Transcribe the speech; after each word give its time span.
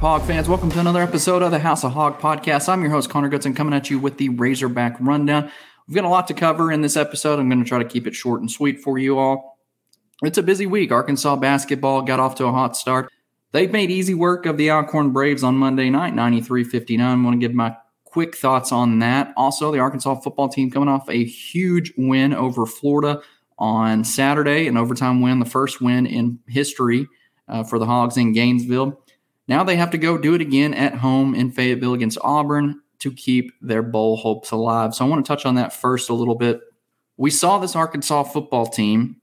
up, 0.00 0.20
Hog 0.20 0.26
fans? 0.26 0.48
Welcome 0.48 0.70
to 0.70 0.80
another 0.80 1.02
episode 1.02 1.42
of 1.42 1.50
the 1.50 1.58
House 1.58 1.84
of 1.84 1.92
Hog 1.92 2.18
podcast. 2.20 2.70
I'm 2.70 2.80
your 2.80 2.90
host, 2.90 3.10
Connor 3.10 3.28
Goodson, 3.28 3.52
coming 3.52 3.74
at 3.74 3.90
you 3.90 3.98
with 3.98 4.16
the 4.16 4.30
Razorback 4.30 4.96
Rundown. 4.98 5.52
We've 5.86 5.94
got 5.94 6.06
a 6.06 6.08
lot 6.08 6.26
to 6.28 6.34
cover 6.34 6.72
in 6.72 6.80
this 6.80 6.96
episode. 6.96 7.38
I'm 7.38 7.50
going 7.50 7.62
to 7.62 7.68
try 7.68 7.82
to 7.82 7.84
keep 7.84 8.06
it 8.06 8.14
short 8.14 8.40
and 8.40 8.50
sweet 8.50 8.80
for 8.80 8.96
you 8.98 9.18
all. 9.18 9.58
It's 10.22 10.38
a 10.38 10.42
busy 10.42 10.64
week. 10.64 10.90
Arkansas 10.90 11.36
basketball 11.36 12.00
got 12.00 12.18
off 12.18 12.34
to 12.36 12.46
a 12.46 12.50
hot 12.50 12.78
start. 12.78 13.12
They've 13.52 13.70
made 13.70 13.90
easy 13.90 14.14
work 14.14 14.46
of 14.46 14.56
the 14.56 14.70
Alcorn 14.70 15.10
Braves 15.10 15.44
on 15.44 15.56
Monday 15.56 15.90
night, 15.90 16.14
93 16.14 16.64
59. 16.64 17.06
I 17.06 17.22
want 17.22 17.38
to 17.38 17.46
give 17.46 17.54
my 17.54 17.76
quick 18.04 18.34
thoughts 18.34 18.72
on 18.72 19.00
that. 19.00 19.34
Also, 19.36 19.70
the 19.70 19.80
Arkansas 19.80 20.14
football 20.20 20.48
team 20.48 20.70
coming 20.70 20.88
off 20.88 21.10
a 21.10 21.24
huge 21.24 21.92
win 21.98 22.32
over 22.32 22.64
Florida 22.64 23.20
on 23.58 24.04
Saturday, 24.04 24.66
an 24.66 24.78
overtime 24.78 25.20
win, 25.20 25.40
the 25.40 25.44
first 25.44 25.82
win 25.82 26.06
in 26.06 26.38
history 26.48 27.06
uh, 27.48 27.64
for 27.64 27.78
the 27.78 27.84
Hogs 27.84 28.16
in 28.16 28.32
Gainesville. 28.32 28.98
Now 29.50 29.64
they 29.64 29.74
have 29.74 29.90
to 29.90 29.98
go 29.98 30.16
do 30.16 30.34
it 30.34 30.40
again 30.40 30.72
at 30.74 30.94
home 30.94 31.34
in 31.34 31.50
Fayetteville 31.50 31.92
against 31.92 32.18
Auburn 32.22 32.82
to 33.00 33.10
keep 33.10 33.52
their 33.60 33.82
bowl 33.82 34.16
hopes 34.16 34.52
alive. 34.52 34.94
So 34.94 35.04
I 35.04 35.08
want 35.08 35.26
to 35.26 35.28
touch 35.28 35.44
on 35.44 35.56
that 35.56 35.72
first 35.72 36.08
a 36.08 36.14
little 36.14 36.36
bit. 36.36 36.60
We 37.16 37.30
saw 37.30 37.58
this 37.58 37.74
Arkansas 37.74 38.22
football 38.22 38.66
team 38.66 39.16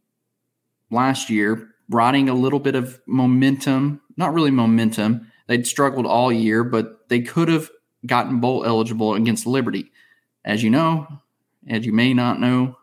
last 0.92 1.30
year 1.30 1.70
riding 1.90 2.28
a 2.28 2.34
little 2.34 2.60
bit 2.60 2.76
of 2.76 3.00
momentum, 3.08 4.02
not 4.18 4.34
really 4.34 4.52
momentum. 4.52 5.32
They'd 5.48 5.66
struggled 5.66 6.06
all 6.06 6.30
year, 6.30 6.66
but 6.66 7.08
they 7.08 7.22
could 7.22 7.48
have 7.48 7.70
gotten 8.06 8.42
bowl 8.42 8.66
eligible 8.66 9.14
against 9.14 9.48
Liberty. 9.48 9.94
As 10.44 10.62
you 10.62 10.70
know, 10.70 11.08
as 11.70 11.86
you 11.86 11.94
may 11.94 12.14
not 12.14 12.42
know, 12.42 12.76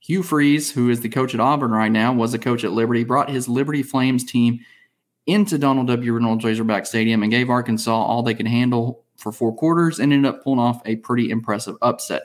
Hugh 0.00 0.24
Freeze, 0.24 0.72
who 0.72 0.90
is 0.90 1.00
the 1.02 1.08
coach 1.08 1.32
at 1.32 1.38
Auburn 1.38 1.70
right 1.70 1.92
now, 1.92 2.12
was 2.12 2.34
a 2.34 2.40
coach 2.40 2.64
at 2.64 2.72
Liberty, 2.72 3.04
brought 3.04 3.30
his 3.30 3.48
Liberty 3.48 3.84
Flames 3.84 4.24
team 4.24 4.58
into 5.28 5.58
Donald 5.58 5.86
W. 5.88 6.14
Reynolds 6.14 6.42
Razorback 6.42 6.86
Stadium 6.86 7.22
and 7.22 7.30
gave 7.30 7.50
Arkansas 7.50 7.92
all 7.92 8.22
they 8.22 8.34
could 8.34 8.48
handle 8.48 9.04
for 9.18 9.30
four 9.30 9.54
quarters 9.54 9.98
and 9.98 10.12
ended 10.12 10.34
up 10.34 10.42
pulling 10.42 10.58
off 10.58 10.80
a 10.86 10.96
pretty 10.96 11.30
impressive 11.30 11.76
upset. 11.82 12.22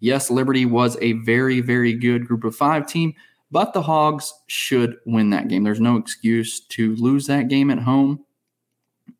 Yes, 0.00 0.30
Liberty 0.30 0.64
was 0.64 0.96
a 1.02 1.12
very, 1.12 1.60
very 1.60 1.92
good 1.92 2.26
group 2.26 2.44
of 2.44 2.56
five 2.56 2.86
team, 2.86 3.14
but 3.50 3.74
the 3.74 3.82
Hogs 3.82 4.32
should 4.46 4.96
win 5.04 5.30
that 5.30 5.48
game. 5.48 5.64
There's 5.64 5.80
no 5.80 5.96
excuse 5.96 6.60
to 6.68 6.96
lose 6.96 7.26
that 7.26 7.48
game 7.48 7.70
at 7.70 7.78
home, 7.78 8.24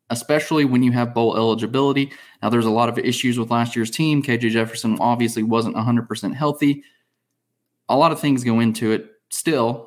especially 0.09 0.65
when 0.65 0.81
you 0.81 0.91
have 0.93 1.13
bowl 1.13 1.37
eligibility. 1.37 2.11
Now, 2.41 2.49
there's 2.49 2.65
a 2.65 2.71
lot 2.71 2.89
of 2.89 2.97
issues 2.97 3.37
with 3.37 3.51
last 3.51 3.75
year's 3.75 3.91
team. 3.91 4.23
KJ 4.23 4.49
Jefferson 4.49 4.97
obviously 4.99 5.43
wasn't 5.43 5.75
100% 5.75 6.33
healthy. 6.33 6.83
A 7.87 7.97
lot 7.97 8.11
of 8.11 8.19
things 8.19 8.43
go 8.43 8.59
into 8.59 8.91
it. 8.91 9.11
Still, 9.29 9.86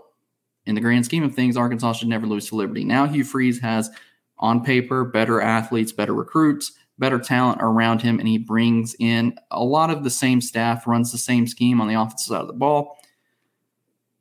in 0.71 0.77
the 0.77 0.81
grand 0.81 1.05
scheme 1.05 1.25
of 1.25 1.35
things, 1.35 1.57
Arkansas 1.57 1.95
should 1.95 2.09
never 2.09 2.27
lose 2.27 2.49
to 2.49 2.55
Liberty. 2.55 2.85
Now 2.85 3.05
Hugh 3.05 3.25
Freeze 3.25 3.59
has, 3.61 3.91
on 4.39 4.65
paper, 4.65 5.05
better 5.05 5.41
athletes, 5.41 5.91
better 5.91 6.15
recruits, 6.15 6.73
better 6.97 7.19
talent 7.19 7.61
around 7.61 8.01
him, 8.01 8.21
and 8.21 8.29
he 8.29 8.39
brings 8.39 8.95
in 9.01 9.37
a 9.51 9.65
lot 9.65 9.91
of 9.91 10.05
the 10.05 10.11
same 10.11 10.41
staff, 10.41 10.87
runs 10.87 11.11
the 11.11 11.19
same 11.19 11.49
scheme 11.49 11.81
on 11.81 11.89
the 11.89 12.01
offensive 12.01 12.29
side 12.29 12.41
of 12.41 12.47
the 12.47 12.53
ball, 12.53 12.99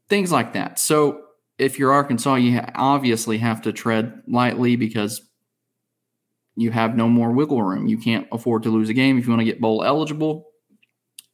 things 0.09 0.31
like 0.31 0.53
that. 0.53 0.79
So 0.79 1.21
if 1.59 1.77
you're 1.77 1.91
Arkansas, 1.91 2.35
you 2.35 2.59
obviously 2.73 3.37
have 3.37 3.61
to 3.61 3.71
tread 3.71 4.23
lightly 4.27 4.75
because 4.75 5.21
you 6.55 6.71
have 6.71 6.97
no 6.97 7.07
more 7.07 7.31
wiggle 7.31 7.61
room. 7.61 7.85
You 7.85 7.99
can't 7.99 8.27
afford 8.31 8.63
to 8.63 8.69
lose 8.69 8.89
a 8.89 8.93
game 8.93 9.19
if 9.19 9.25
you 9.25 9.29
want 9.29 9.41
to 9.41 9.45
get 9.45 9.61
bowl 9.61 9.83
eligible. 9.83 10.47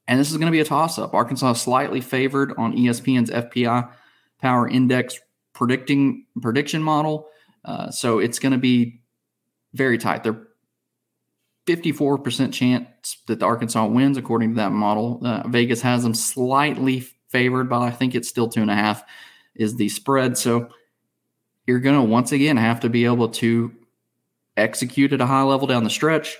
And 0.09 0.19
this 0.19 0.29
is 0.29 0.37
going 0.37 0.47
to 0.47 0.51
be 0.51 0.59
a 0.59 0.65
toss 0.65 0.99
up. 0.99 1.13
Arkansas 1.13 1.51
is 1.51 1.61
slightly 1.61 2.01
favored 2.01 2.53
on 2.57 2.75
ESPN's 2.75 3.31
FPI 3.31 3.89
Power 4.45 4.67
Index 4.67 5.19
predicting 5.53 6.27
prediction 6.39 6.83
model. 6.83 7.27
Uh, 7.63 7.89
so 7.89 8.19
it's 8.19 8.37
going 8.37 8.51
to 8.51 8.59
be 8.59 9.01
very 9.73 9.97
tight. 9.97 10.23
They're 10.23 10.45
54% 11.65 12.53
chance 12.53 13.17
that 13.25 13.39
the 13.39 13.45
Arkansas 13.47 13.87
wins 13.87 14.17
according 14.17 14.51
to 14.51 14.55
that 14.57 14.71
model. 14.71 15.19
Uh, 15.25 15.47
Vegas 15.47 15.81
has 15.81 16.03
them 16.03 16.13
slightly 16.13 16.99
favored, 17.29 17.69
but 17.69 17.81
I 17.81 17.89
think 17.89 18.13
it's 18.13 18.29
still 18.29 18.47
two 18.47 18.61
and 18.61 18.69
a 18.69 18.75
half 18.75 19.03
is 19.55 19.77
the 19.77 19.89
spread. 19.89 20.37
So 20.37 20.69
you're 21.65 21.79
going 21.79 21.99
to 21.99 22.03
once 22.03 22.31
again 22.31 22.57
have 22.57 22.81
to 22.81 22.89
be 22.89 23.05
able 23.05 23.29
to 23.29 23.73
execute 24.55 25.11
at 25.11 25.21
a 25.21 25.25
high 25.25 25.41
level 25.41 25.65
down 25.65 25.83
the 25.83 25.89
stretch 25.89 26.37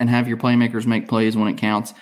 and 0.00 0.08
have 0.08 0.26
your 0.26 0.38
playmakers 0.38 0.86
make 0.86 1.06
plays 1.06 1.36
when 1.36 1.48
it 1.48 1.58
counts. 1.58 1.92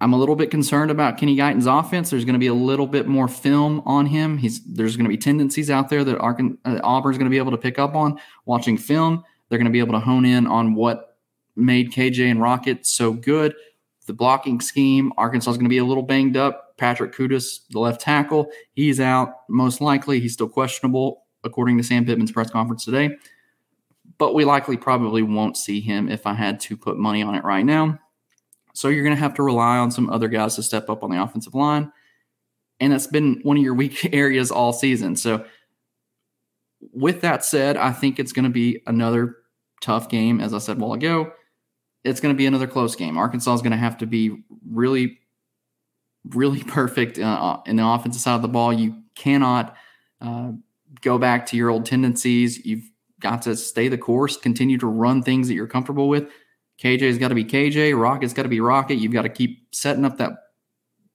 I'm 0.00 0.12
a 0.12 0.18
little 0.18 0.36
bit 0.36 0.50
concerned 0.50 0.90
about 0.90 1.18
Kenny 1.18 1.36
Guiton's 1.36 1.66
offense. 1.66 2.10
There's 2.10 2.24
going 2.24 2.34
to 2.34 2.40
be 2.40 2.48
a 2.48 2.54
little 2.54 2.86
bit 2.86 3.06
more 3.06 3.28
film 3.28 3.80
on 3.86 4.06
him. 4.06 4.36
He's 4.38 4.62
there's 4.64 4.96
going 4.96 5.04
to 5.04 5.10
be 5.10 5.16
tendencies 5.16 5.70
out 5.70 5.88
there 5.88 6.04
that 6.04 6.18
uh, 6.18 6.80
Auburn's 6.82 7.16
going 7.16 7.30
to 7.30 7.30
be 7.30 7.38
able 7.38 7.52
to 7.52 7.58
pick 7.58 7.78
up 7.78 7.94
on 7.94 8.18
watching 8.44 8.76
film. 8.76 9.24
They're 9.48 9.58
going 9.58 9.66
to 9.66 9.72
be 9.72 9.78
able 9.78 9.92
to 9.92 10.00
hone 10.00 10.24
in 10.24 10.46
on 10.46 10.74
what 10.74 11.18
made 11.56 11.92
KJ 11.92 12.30
and 12.30 12.42
Rocket 12.42 12.86
so 12.86 13.12
good. 13.12 13.54
The 14.06 14.12
blocking 14.12 14.60
scheme, 14.60 15.12
Arkansas 15.16 15.52
is 15.52 15.56
going 15.56 15.66
to 15.66 15.70
be 15.70 15.78
a 15.78 15.84
little 15.84 16.02
banged 16.02 16.36
up. 16.36 16.76
Patrick 16.76 17.14
Kutas, 17.14 17.60
the 17.70 17.78
left 17.78 18.00
tackle, 18.00 18.50
he's 18.72 19.00
out 19.00 19.32
most 19.48 19.80
likely. 19.80 20.20
He's 20.20 20.32
still 20.32 20.48
questionable, 20.48 21.24
according 21.44 21.78
to 21.78 21.84
Sam 21.84 22.04
Pittman's 22.04 22.32
press 22.32 22.50
conference 22.50 22.84
today. 22.84 23.16
But 24.18 24.34
we 24.34 24.44
likely 24.44 24.76
probably 24.76 25.22
won't 25.22 25.56
see 25.56 25.80
him 25.80 26.08
if 26.08 26.26
I 26.26 26.34
had 26.34 26.60
to 26.60 26.76
put 26.76 26.98
money 26.98 27.22
on 27.22 27.34
it 27.34 27.44
right 27.44 27.64
now. 27.64 27.98
So 28.74 28.88
you're 28.88 29.04
going 29.04 29.16
to 29.16 29.20
have 29.20 29.34
to 29.34 29.42
rely 29.42 29.78
on 29.78 29.90
some 29.90 30.10
other 30.10 30.28
guys 30.28 30.56
to 30.56 30.62
step 30.62 30.90
up 30.90 31.02
on 31.02 31.10
the 31.10 31.22
offensive 31.22 31.54
line. 31.54 31.90
And 32.80 32.92
that's 32.92 33.06
been 33.06 33.40
one 33.42 33.56
of 33.56 33.62
your 33.62 33.74
weak 33.82 34.12
areas 34.12 34.50
all 34.50 34.72
season. 34.72 35.16
So, 35.16 35.44
with 36.92 37.22
that 37.22 37.42
said, 37.42 37.78
I 37.78 37.92
think 37.92 38.18
it's 38.18 38.32
going 38.32 38.44
to 38.44 38.50
be 38.50 38.82
another 38.86 39.36
tough 39.80 40.10
game. 40.10 40.38
As 40.38 40.52
I 40.52 40.58
said 40.58 40.76
a 40.76 40.80
while 40.80 40.92
ago, 40.92 41.32
it's 42.02 42.20
going 42.20 42.34
to 42.34 42.36
be 42.36 42.44
another 42.44 42.66
close 42.66 42.94
game. 42.94 43.16
Arkansas 43.16 43.54
is 43.54 43.62
going 43.62 43.70
to 43.70 43.78
have 43.78 43.96
to 43.98 44.06
be 44.06 44.44
really, 44.68 45.18
really 46.28 46.62
perfect 46.64 47.18
uh, 47.18 47.60
in 47.64 47.76
the 47.76 47.86
offensive 47.86 48.20
side 48.20 48.34
of 48.34 48.42
the 48.42 48.48
ball. 48.48 48.70
You 48.70 49.02
cannot 49.14 49.76
uh, 50.20 50.52
go 51.00 51.16
back 51.16 51.46
to 51.46 51.56
your 51.56 51.70
old 51.70 51.86
tendencies. 51.86 52.64
You've 52.66 52.90
got 53.20 53.40
to 53.42 53.56
stay 53.56 53.88
the 53.88 53.96
course, 53.96 54.36
continue 54.36 54.76
to 54.78 54.86
run 54.86 55.22
things 55.22 55.48
that 55.48 55.54
you're 55.54 55.66
comfortable 55.66 56.08
with. 56.08 56.28
KJ's 56.84 57.16
got 57.16 57.28
to 57.28 57.34
be 57.34 57.44
KJ. 57.44 57.98
Rocket's 57.98 58.34
got 58.34 58.42
to 58.42 58.48
be 58.48 58.60
Rocket. 58.60 58.96
You've 58.96 59.12
got 59.12 59.22
to 59.22 59.30
keep 59.30 59.74
setting 59.74 60.04
up 60.04 60.18
that 60.18 60.32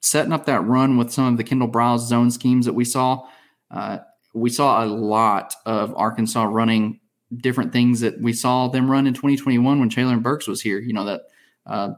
setting 0.02 0.34
up 0.34 0.46
that 0.46 0.66
run 0.66 0.98
with 0.98 1.12
some 1.12 1.26
of 1.26 1.38
the 1.38 1.44
Kendall 1.44 1.70
Briles 1.70 2.00
zone 2.00 2.32
schemes 2.32 2.66
that 2.66 2.74
we 2.74 2.86
saw. 2.86 3.28
Uh, 3.70 4.00
we 4.34 4.50
saw 4.50 4.84
a 4.84 4.88
lot 4.88 5.54
of 5.66 5.94
Arkansas 5.96 6.44
running 6.44 7.00
different 7.38 7.72
things 7.72 8.00
that 8.00 8.20
we 8.20 8.34
saw 8.34 8.68
them 8.68 8.90
run 8.90 9.06
in 9.06 9.14
2021 9.14 9.80
when 9.80 9.90
Treylon 9.90 10.24
Burks 10.24 10.48
was 10.48 10.62
here. 10.62 10.80
You 10.80 10.94
know 10.94 11.06
that 11.06 11.22
uh, 11.68 11.90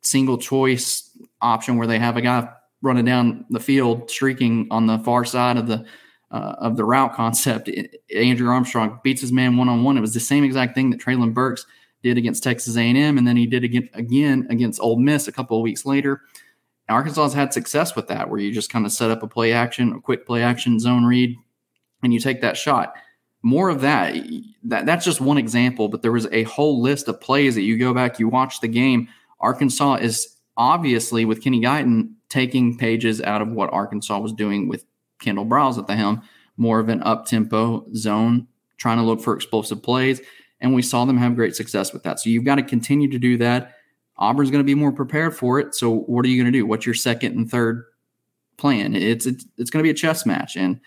single 0.00 0.38
choice 0.38 1.10
option 1.42 1.76
where 1.76 1.86
they 1.86 1.98
have 1.98 2.16
a 2.16 2.22
guy 2.22 2.48
running 2.80 3.04
down 3.04 3.44
the 3.50 3.60
field, 3.60 4.10
streaking 4.10 4.68
on 4.70 4.86
the 4.86 4.98
far 5.00 5.24
side 5.26 5.58
of 5.58 5.66
the 5.66 5.84
uh, 6.30 6.54
of 6.58 6.76
the 6.76 6.84
route 6.84 7.14
concept. 7.14 7.68
Andrew 8.14 8.48
Armstrong 8.48 9.00
beats 9.04 9.20
his 9.20 9.32
man 9.32 9.58
one 9.58 9.68
on 9.68 9.84
one. 9.84 9.98
It 9.98 10.00
was 10.00 10.14
the 10.14 10.20
same 10.20 10.44
exact 10.44 10.74
thing 10.74 10.88
that 10.90 11.00
Treylon 11.00 11.34
Burks 11.34 11.66
did 12.06 12.18
against 12.18 12.42
Texas 12.42 12.76
A&M, 12.76 13.18
and 13.18 13.26
then 13.26 13.36
he 13.36 13.46
did 13.46 13.64
again, 13.64 13.88
again 13.94 14.46
against 14.50 14.80
Ole 14.80 14.98
Miss 14.98 15.28
a 15.28 15.32
couple 15.32 15.56
of 15.56 15.62
weeks 15.62 15.84
later. 15.84 16.22
Arkansas 16.88 17.24
has 17.24 17.34
had 17.34 17.52
success 17.52 17.96
with 17.96 18.06
that, 18.08 18.30
where 18.30 18.38
you 18.38 18.52
just 18.52 18.70
kind 18.70 18.86
of 18.86 18.92
set 18.92 19.10
up 19.10 19.22
a 19.22 19.26
play 19.26 19.52
action, 19.52 19.92
a 19.92 20.00
quick 20.00 20.24
play 20.24 20.42
action 20.42 20.78
zone 20.78 21.04
read, 21.04 21.36
and 22.02 22.14
you 22.14 22.20
take 22.20 22.40
that 22.42 22.56
shot. 22.56 22.94
More 23.42 23.68
of 23.68 23.80
that, 23.80 24.14
that 24.64 24.86
that's 24.86 25.04
just 25.04 25.20
one 25.20 25.38
example, 25.38 25.88
but 25.88 26.02
there 26.02 26.12
was 26.12 26.26
a 26.26 26.44
whole 26.44 26.80
list 26.80 27.08
of 27.08 27.20
plays 27.20 27.54
that 27.56 27.62
you 27.62 27.76
go 27.76 27.92
back, 27.92 28.18
you 28.18 28.28
watch 28.28 28.60
the 28.60 28.68
game. 28.68 29.08
Arkansas 29.40 29.96
is 29.96 30.36
obviously 30.56 31.24
with 31.24 31.42
Kenny 31.42 31.60
Guiton 31.60 32.12
taking 32.28 32.78
pages 32.78 33.20
out 33.20 33.42
of 33.42 33.48
what 33.48 33.72
Arkansas 33.72 34.18
was 34.18 34.32
doing 34.32 34.68
with 34.68 34.84
Kendall 35.20 35.46
Briles 35.46 35.78
at 35.78 35.86
the 35.86 35.96
helm, 35.96 36.22
more 36.56 36.78
of 36.78 36.88
an 36.88 37.02
up 37.02 37.26
tempo 37.26 37.86
zone, 37.94 38.46
trying 38.78 38.98
to 38.98 39.04
look 39.04 39.20
for 39.20 39.34
explosive 39.34 39.82
plays 39.82 40.20
and 40.60 40.74
we 40.74 40.82
saw 40.82 41.04
them 41.04 41.18
have 41.18 41.36
great 41.36 41.56
success 41.56 41.92
with 41.92 42.02
that. 42.04 42.20
So 42.20 42.30
you've 42.30 42.44
got 42.44 42.56
to 42.56 42.62
continue 42.62 43.10
to 43.10 43.18
do 43.18 43.36
that. 43.38 43.74
Auburn's 44.16 44.50
going 44.50 44.62
to 44.62 44.64
be 44.64 44.74
more 44.74 44.92
prepared 44.92 45.36
for 45.36 45.60
it. 45.60 45.74
So 45.74 45.98
what 46.00 46.24
are 46.24 46.28
you 46.28 46.42
going 46.42 46.52
to 46.52 46.58
do? 46.58 46.66
What's 46.66 46.86
your 46.86 46.94
second 46.94 47.36
and 47.36 47.50
third 47.50 47.84
plan? 48.56 48.94
It's 48.94 49.26
it's, 49.26 49.44
it's 49.58 49.70
going 49.70 49.82
to 49.82 49.86
be 49.86 49.90
a 49.90 49.94
chess 49.94 50.24
match, 50.24 50.56
and 50.56 50.80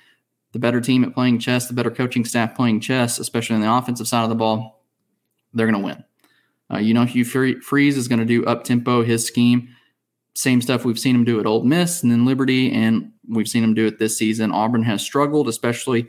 the 0.51 0.60
better 0.60 0.81
team 0.81 1.04
at 1.04 1.13
playing 1.13 1.39
chess, 1.39 1.68
the 1.68 1.74
better 1.74 1.92
coaching 1.92 2.25
staff 2.25 2.56
playing 2.56 2.80
chess, 2.80 3.19
especially 3.19 3.56
on 3.56 3.62
the 3.62 3.71
offensive 3.71 4.07
side 4.07 4.24
of 4.24 4.30
the 4.30 4.36
ball, 4.36 4.83
they're 5.54 5.69
going 5.69 5.80
to 5.80 5.86
win. 5.86 6.04
Uh, 6.72 6.77
you 6.77 6.94
know, 6.94 7.06
Hugh 7.06 7.25
Freeze 7.25 7.98
is 7.98 8.07
going 8.07 8.19
to 8.19 8.25
do 8.25 8.45
up 8.45 8.63
tempo 8.63 9.04
his 9.04 9.25
scheme, 9.25 9.69
same 10.36 10.62
stuff 10.62 10.86
we've 10.86 11.00
seen 11.00 11.15
him 11.15 11.24
do 11.24 11.39
at 11.39 11.45
Ole 11.45 11.63
Miss 11.63 12.04
and 12.04 12.12
then 12.12 12.25
Liberty, 12.25 12.72
and 12.72 13.12
we've 13.27 13.48
seen 13.48 13.63
him 13.63 13.74
do 13.74 13.88
it 13.88 14.00
this 14.00 14.18
season. 14.18 14.51
Auburn 14.51 14.83
has 14.83 15.01
struggled, 15.01 15.48
especially 15.48 16.07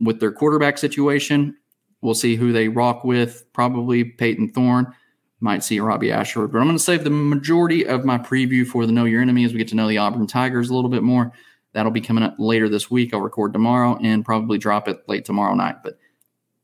with 0.00 0.20
their 0.20 0.32
quarterback 0.32 0.78
situation. 0.78 1.56
We'll 2.02 2.14
see 2.14 2.36
who 2.36 2.52
they 2.52 2.68
rock 2.68 3.04
with. 3.04 3.44
Probably 3.52 4.04
Payton 4.04 4.50
Thorne. 4.50 4.92
Might 5.40 5.64
see 5.64 5.80
Robbie 5.80 6.12
Ashford. 6.12 6.52
But 6.52 6.58
I'm 6.58 6.66
going 6.66 6.76
to 6.76 6.82
save 6.82 7.04
the 7.04 7.10
majority 7.10 7.86
of 7.86 8.04
my 8.04 8.18
preview 8.18 8.66
for 8.66 8.86
the 8.86 8.92
Know 8.92 9.04
Your 9.04 9.22
Enemy 9.22 9.44
as 9.44 9.52
we 9.52 9.58
get 9.58 9.68
to 9.68 9.74
know 9.74 9.88
the 9.88 9.98
Auburn 9.98 10.26
Tigers 10.26 10.70
a 10.70 10.74
little 10.74 10.90
bit 10.90 11.02
more. 11.02 11.32
That'll 11.72 11.92
be 11.92 12.00
coming 12.00 12.24
up 12.24 12.34
later 12.38 12.68
this 12.68 12.90
week. 12.90 13.14
I'll 13.14 13.20
record 13.20 13.52
tomorrow 13.52 13.98
and 14.02 14.24
probably 14.24 14.58
drop 14.58 14.88
it 14.88 15.08
late 15.08 15.24
tomorrow 15.24 15.54
night. 15.54 15.76
But 15.82 15.98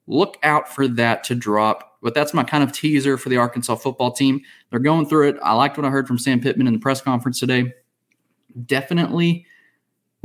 look 0.06 0.36
out 0.42 0.68
for 0.68 0.88
that 0.88 1.24
to 1.24 1.34
drop. 1.34 1.98
But 2.02 2.14
that's 2.14 2.34
my 2.34 2.44
kind 2.44 2.62
of 2.62 2.72
teaser 2.72 3.16
for 3.16 3.28
the 3.28 3.36
Arkansas 3.36 3.76
football 3.76 4.12
team. 4.12 4.40
They're 4.70 4.78
going 4.78 5.06
through 5.06 5.28
it. 5.30 5.36
I 5.42 5.54
liked 5.54 5.76
what 5.78 5.86
I 5.86 5.90
heard 5.90 6.06
from 6.06 6.18
Sam 6.18 6.40
Pittman 6.40 6.66
in 6.66 6.74
the 6.74 6.80
press 6.80 7.00
conference 7.00 7.40
today. 7.40 7.72
Definitely 8.66 9.46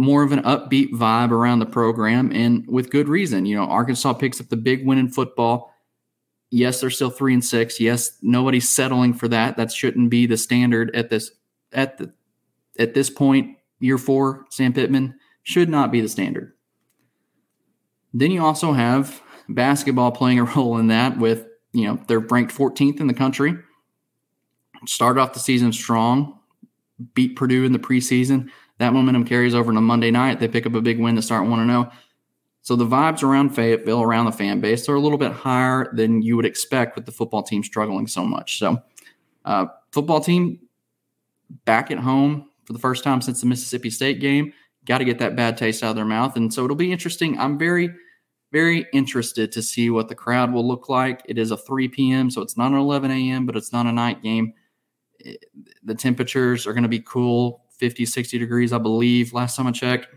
more 0.01 0.23
of 0.23 0.31
an 0.31 0.41
upbeat 0.41 0.91
vibe 0.91 1.29
around 1.29 1.59
the 1.59 1.65
program 1.65 2.31
and 2.33 2.65
with 2.67 2.89
good 2.89 3.07
reason. 3.07 3.45
You 3.45 3.55
know, 3.55 3.65
Arkansas 3.65 4.13
picks 4.13 4.41
up 4.41 4.49
the 4.49 4.57
big 4.57 4.83
win 4.85 4.97
in 4.97 5.09
football. 5.09 5.75
Yes, 6.49 6.81
they're 6.81 6.89
still 6.89 7.11
three 7.11 7.35
and 7.35 7.45
six. 7.45 7.79
Yes, 7.79 8.17
nobody's 8.23 8.67
settling 8.67 9.13
for 9.13 9.27
that. 9.27 9.57
That 9.57 9.71
shouldn't 9.71 10.09
be 10.09 10.25
the 10.25 10.37
standard 10.37 10.93
at 10.95 11.11
this 11.11 11.29
at 11.71 11.99
the 11.99 12.11
at 12.79 12.95
this 12.95 13.11
point, 13.11 13.57
year 13.79 13.99
four, 13.99 14.45
Sam 14.49 14.73
Pittman 14.73 15.15
should 15.43 15.69
not 15.69 15.91
be 15.91 16.01
the 16.01 16.09
standard. 16.09 16.53
Then 18.11 18.31
you 18.31 18.43
also 18.43 18.73
have 18.73 19.21
basketball 19.47 20.11
playing 20.11 20.39
a 20.39 20.43
role 20.55 20.77
in 20.77 20.87
that 20.87 21.19
with, 21.19 21.45
you 21.73 21.85
know, 21.85 21.99
they're 22.07 22.19
ranked 22.19 22.55
14th 22.55 22.99
in 22.99 23.07
the 23.07 23.13
country. 23.13 23.55
Started 24.87 25.21
off 25.21 25.33
the 25.33 25.39
season 25.39 25.71
strong, 25.71 26.39
beat 27.13 27.35
Purdue 27.35 27.65
in 27.65 27.71
the 27.71 27.79
preseason. 27.79 28.49
That 28.81 28.93
momentum 28.93 29.25
carries 29.25 29.53
over 29.53 29.71
to 29.71 29.79
Monday 29.79 30.09
night. 30.09 30.39
They 30.39 30.47
pick 30.47 30.65
up 30.65 30.73
a 30.73 30.81
big 30.81 30.99
win 30.99 31.15
to 31.15 31.21
start 31.21 31.47
1 31.47 31.67
0. 31.67 31.91
So 32.63 32.75
the 32.75 32.85
vibes 32.85 33.21
around 33.21 33.51
Fayetteville, 33.51 34.01
around 34.01 34.25
the 34.25 34.31
fan 34.31 34.59
base, 34.59 34.89
are 34.89 34.95
a 34.95 34.99
little 34.99 35.19
bit 35.19 35.31
higher 35.31 35.93
than 35.93 36.23
you 36.23 36.35
would 36.35 36.47
expect 36.47 36.95
with 36.95 37.05
the 37.05 37.11
football 37.11 37.43
team 37.43 37.63
struggling 37.63 38.07
so 38.07 38.25
much. 38.25 38.57
So, 38.57 38.81
uh, 39.45 39.67
football 39.91 40.19
team 40.19 40.61
back 41.65 41.91
at 41.91 41.99
home 41.99 42.49
for 42.65 42.73
the 42.73 42.79
first 42.79 43.03
time 43.03 43.21
since 43.21 43.41
the 43.41 43.45
Mississippi 43.45 43.91
State 43.91 44.19
game. 44.19 44.51
Got 44.85 44.97
to 44.97 45.05
get 45.05 45.19
that 45.19 45.35
bad 45.35 45.57
taste 45.57 45.83
out 45.83 45.91
of 45.91 45.95
their 45.95 46.03
mouth. 46.03 46.35
And 46.35 46.51
so 46.51 46.65
it'll 46.65 46.75
be 46.75 46.91
interesting. 46.91 47.37
I'm 47.37 47.59
very, 47.59 47.93
very 48.51 48.87
interested 48.93 49.51
to 49.51 49.61
see 49.61 49.91
what 49.91 50.09
the 50.09 50.15
crowd 50.15 50.51
will 50.51 50.67
look 50.67 50.89
like. 50.89 51.21
It 51.25 51.37
is 51.37 51.51
a 51.51 51.57
3 51.57 51.87
p.m., 51.89 52.31
so 52.31 52.41
it's 52.41 52.57
not 52.57 52.71
an 52.71 52.79
11 52.79 53.11
a.m., 53.11 53.45
but 53.45 53.55
it's 53.55 53.71
not 53.71 53.85
a 53.85 53.91
night 53.91 54.23
game. 54.23 54.55
The 55.83 55.93
temperatures 55.93 56.65
are 56.65 56.73
going 56.73 56.81
to 56.81 56.89
be 56.89 57.01
cool 57.01 57.60
50, 57.81 58.05
60 58.05 58.37
degrees, 58.37 58.71
I 58.71 58.77
believe, 58.77 59.33
last 59.33 59.57
time 59.57 59.65
I 59.65 59.71
checked. 59.71 60.07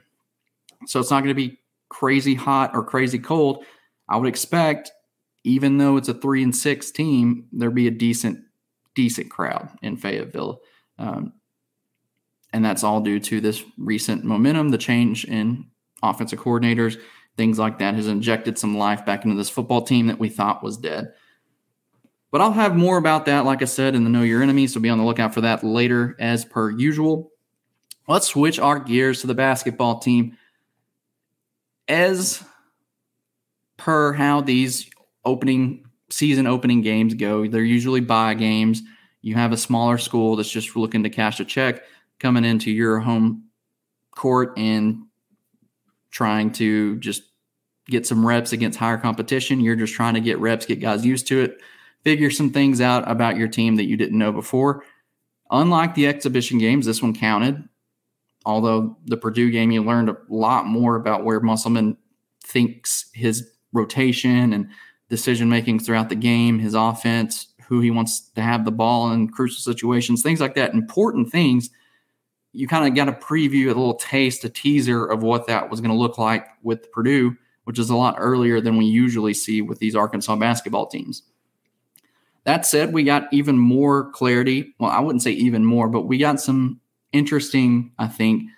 So 0.87 1.00
it's 1.00 1.11
not 1.11 1.25
going 1.25 1.34
to 1.34 1.34
be 1.34 1.58
crazy 1.88 2.34
hot 2.34 2.72
or 2.75 2.84
crazy 2.84 3.19
cold. 3.19 3.64
I 4.06 4.19
would 4.19 4.28
expect, 4.28 4.93
even 5.44 5.78
though 5.78 5.96
it's 5.96 6.11
a 6.11 6.14
three 6.14 6.43
and 6.43 6.55
six 6.55 6.90
team, 6.90 7.46
there'd 7.52 7.75
be 7.75 7.88
a 7.88 7.90
decent, 7.90 8.40
decent 8.94 9.31
crowd 9.31 9.70
in 9.81 9.96
Fayetteville. 9.96 10.61
Um, 10.99 11.32
and 12.52 12.62
that's 12.62 12.84
all 12.84 13.00
due 13.00 13.19
to 13.19 13.40
this 13.40 13.64
recent 13.78 14.25
momentum, 14.25 14.69
the 14.69 14.78
change 14.78 15.25
in 15.25 15.66
offensive 16.02 16.38
coordinators, 16.38 17.00
things 17.38 17.58
like 17.58 17.78
that 17.78 17.94
has 17.94 18.08
injected 18.08 18.58
some 18.58 18.76
life 18.76 19.06
back 19.06 19.25
into 19.25 19.37
this 19.37 19.50
football 19.50 19.81
team 19.81 20.06
that 20.08 20.19
we 20.19 20.28
thought 20.28 20.62
was 20.62 20.76
dead. 20.76 21.14
But 22.31 22.43
I'll 22.43 22.52
have 22.52 22.76
more 22.76 22.99
about 22.99 23.25
that, 23.25 23.46
like 23.46 23.62
I 23.62 23.64
said, 23.64 23.94
in 23.94 24.05
the 24.05 24.11
Know 24.11 24.22
Your 24.22 24.43
Enemy. 24.43 24.66
So 24.66 24.81
be 24.81 24.90
on 24.90 24.99
the 24.99 25.05
lookout 25.05 25.32
for 25.32 25.40
that 25.40 25.64
later, 25.64 26.14
as 26.19 26.44
per 26.44 26.70
usual. 26.70 27.31
Let's 28.06 28.29
switch 28.29 28.59
our 28.59 28.79
gears 28.79 29.21
to 29.21 29.27
the 29.27 29.35
basketball 29.35 29.99
team. 29.99 30.37
As 31.89 32.43
per 33.77 34.12
how 34.12 34.41
these 34.41 34.91
opening 35.25 35.87
season 36.11 36.47
opening 36.47 36.83
games 36.83 37.15
go, 37.15 37.47
they're 37.47 37.62
usually 37.62 38.01
buy 38.01 38.35
games. 38.35 38.83
You 39.23 39.35
have 39.37 39.53
a 39.53 39.56
smaller 39.56 39.99
school 39.99 40.37
that's 40.37 40.51
just 40.51 40.77
looking 40.77 41.03
to 41.05 41.11
cash 41.11 41.41
a 41.41 41.45
check 41.45 41.83
coming 42.19 42.45
into 42.45 42.71
your 42.71 43.01
home 43.01 43.45
court 44.15 44.53
and 44.59 45.05
trying 46.11 46.53
to 46.53 46.99
just 46.99 47.23
get 47.87 48.07
some 48.07 48.27
reps 48.27 48.53
against 48.53 48.79
higher 48.79 48.99
competition. 48.99 49.61
You're 49.61 49.77
just 49.77 49.95
trying 49.95 50.15
to 50.15 50.21
get 50.21 50.39
reps, 50.39 50.67
get 50.67 50.81
guys 50.81 51.05
used 51.05 51.27
to 51.29 51.43
it, 51.43 51.59
figure 52.03 52.31
some 52.31 52.50
things 52.50 52.81
out 52.81 53.11
about 53.11 53.37
your 53.37 53.49
team 53.49 53.77
that 53.77 53.85
you 53.85 53.97
didn't 53.97 54.19
know 54.19 54.33
before. 54.33 54.85
Unlike 55.50 55.95
the 55.95 56.07
exhibition 56.07 56.59
games, 56.59 56.87
this 56.87 57.03
one 57.03 57.15
counted. 57.15 57.69
Although 58.44 58.96
the 59.06 59.17
Purdue 59.17 59.50
game, 59.50 59.70
you 59.70 59.82
learned 59.82 60.11
a 60.11 60.17
lot 60.29 60.67
more 60.67 60.96
about 60.96 61.25
where 61.25 61.41
Musselman 61.41 61.96
thinks 62.44 63.11
his 63.14 63.50
rotation 63.73 64.52
and 64.52 64.69
decision 65.08 65.49
making 65.49 65.81
throughout 65.81 66.08
the 66.08 66.14
game, 66.14 66.58
his 66.58 66.75
offense, 66.75 67.49
who 67.67 67.81
he 67.81 67.91
wants 67.91 68.20
to 68.20 68.43
have 68.43 68.64
the 68.64 68.70
ball 68.70 69.11
in 69.12 69.29
crucial 69.29 69.61
situations, 69.61 70.23
things 70.23 70.41
like 70.41 70.55
that. 70.55 70.75
Important 70.75 71.31
things 71.31 71.70
you 72.55 72.69
kind 72.69 72.87
of 72.87 72.94
got 72.94 73.08
a 73.08 73.12
preview, 73.12 73.64
a 73.64 73.69
little 73.69 73.94
taste, 73.94 74.44
a 74.44 74.49
teaser 74.49 75.05
of 75.05 75.23
what 75.23 75.49
that 75.49 75.69
was 75.69 75.81
going 75.81 75.90
to 75.90 75.97
look 75.97 76.19
like 76.19 76.47
with 76.62 76.90
Purdue, 76.93 77.37
which 77.64 77.81
is 77.81 77.90
a 77.90 77.97
lot 77.97 78.14
earlier 78.17 78.61
than 78.61 78.76
we 78.76 78.85
usually 78.85 79.35
see 79.35 79.61
with 79.61 79.81
these 79.81 79.97
Arkansas 79.97 80.37
basketball 80.37 80.87
teams. 80.87 81.25
That 82.44 82.64
said, 82.64 82.93
we 82.93 83.02
got 83.02 83.26
even 83.32 83.58
more 83.58 84.11
clarity. 84.12 84.75
Well, 84.79 84.90
I 84.90 85.00
wouldn't 85.00 85.23
say 85.23 85.32
even 85.32 85.64
more, 85.64 85.88
but 85.88 86.02
we 86.02 86.17
got 86.17 86.40
some 86.40 86.81
interesting, 87.14 87.93
I 87.99 88.08
think, 88.08 88.50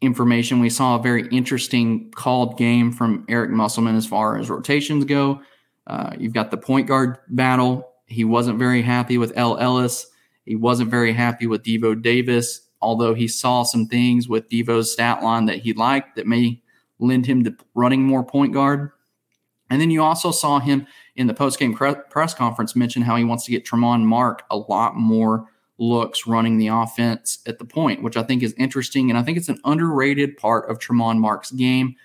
information. 0.00 0.60
We 0.60 0.70
saw 0.70 0.96
a 0.96 1.02
very 1.02 1.26
interesting 1.28 2.12
called 2.12 2.56
game 2.56 2.92
from 2.92 3.24
Eric 3.28 3.50
Musselman 3.50 3.96
as 3.96 4.06
far 4.06 4.38
as 4.38 4.48
rotations 4.48 5.04
go. 5.04 5.40
Uh, 5.86 6.12
you've 6.18 6.32
got 6.32 6.52
the 6.52 6.56
point 6.56 6.86
guard 6.86 7.18
battle. 7.28 7.90
He 8.06 8.24
wasn't 8.24 8.58
very 8.58 8.82
happy 8.82 9.18
with 9.18 9.32
El 9.34 9.58
Ellis. 9.58 10.06
He 10.44 10.54
wasn't 10.54 10.90
very 10.90 11.12
happy 11.12 11.46
with 11.46 11.64
Devo 11.64 12.00
Davis 12.00 12.64
although 12.84 13.14
he 13.14 13.26
saw 13.26 13.62
some 13.62 13.86
things 13.86 14.28
with 14.28 14.48
Devo's 14.48 14.92
stat 14.92 15.22
line 15.22 15.46
that 15.46 15.60
he 15.60 15.72
liked 15.72 16.16
that 16.16 16.26
may 16.26 16.62
lend 16.98 17.26
him 17.26 17.42
to 17.44 17.56
running 17.74 18.02
more 18.02 18.22
point 18.22 18.52
guard. 18.52 18.90
And 19.70 19.80
then 19.80 19.90
you 19.90 20.02
also 20.02 20.30
saw 20.30 20.60
him 20.60 20.86
in 21.16 21.26
the 21.26 21.34
post-game 21.34 21.74
press 21.74 22.34
conference 22.34 22.76
mention 22.76 23.02
how 23.02 23.16
he 23.16 23.24
wants 23.24 23.46
to 23.46 23.50
get 23.50 23.64
Tramon 23.64 24.04
Mark 24.04 24.42
a 24.50 24.56
lot 24.56 24.94
more 24.94 25.46
looks 25.78 26.26
running 26.26 26.58
the 26.58 26.68
offense 26.68 27.38
at 27.46 27.58
the 27.58 27.64
point, 27.64 28.02
which 28.02 28.16
I 28.16 28.22
think 28.22 28.42
is 28.42 28.54
interesting. 28.56 29.10
And 29.10 29.18
I 29.18 29.22
think 29.22 29.38
it's 29.38 29.48
an 29.48 29.60
underrated 29.64 30.36
part 30.36 30.70
of 30.70 30.78
Tramon 30.78 31.18
Mark's 31.18 31.50
game 31.50 31.96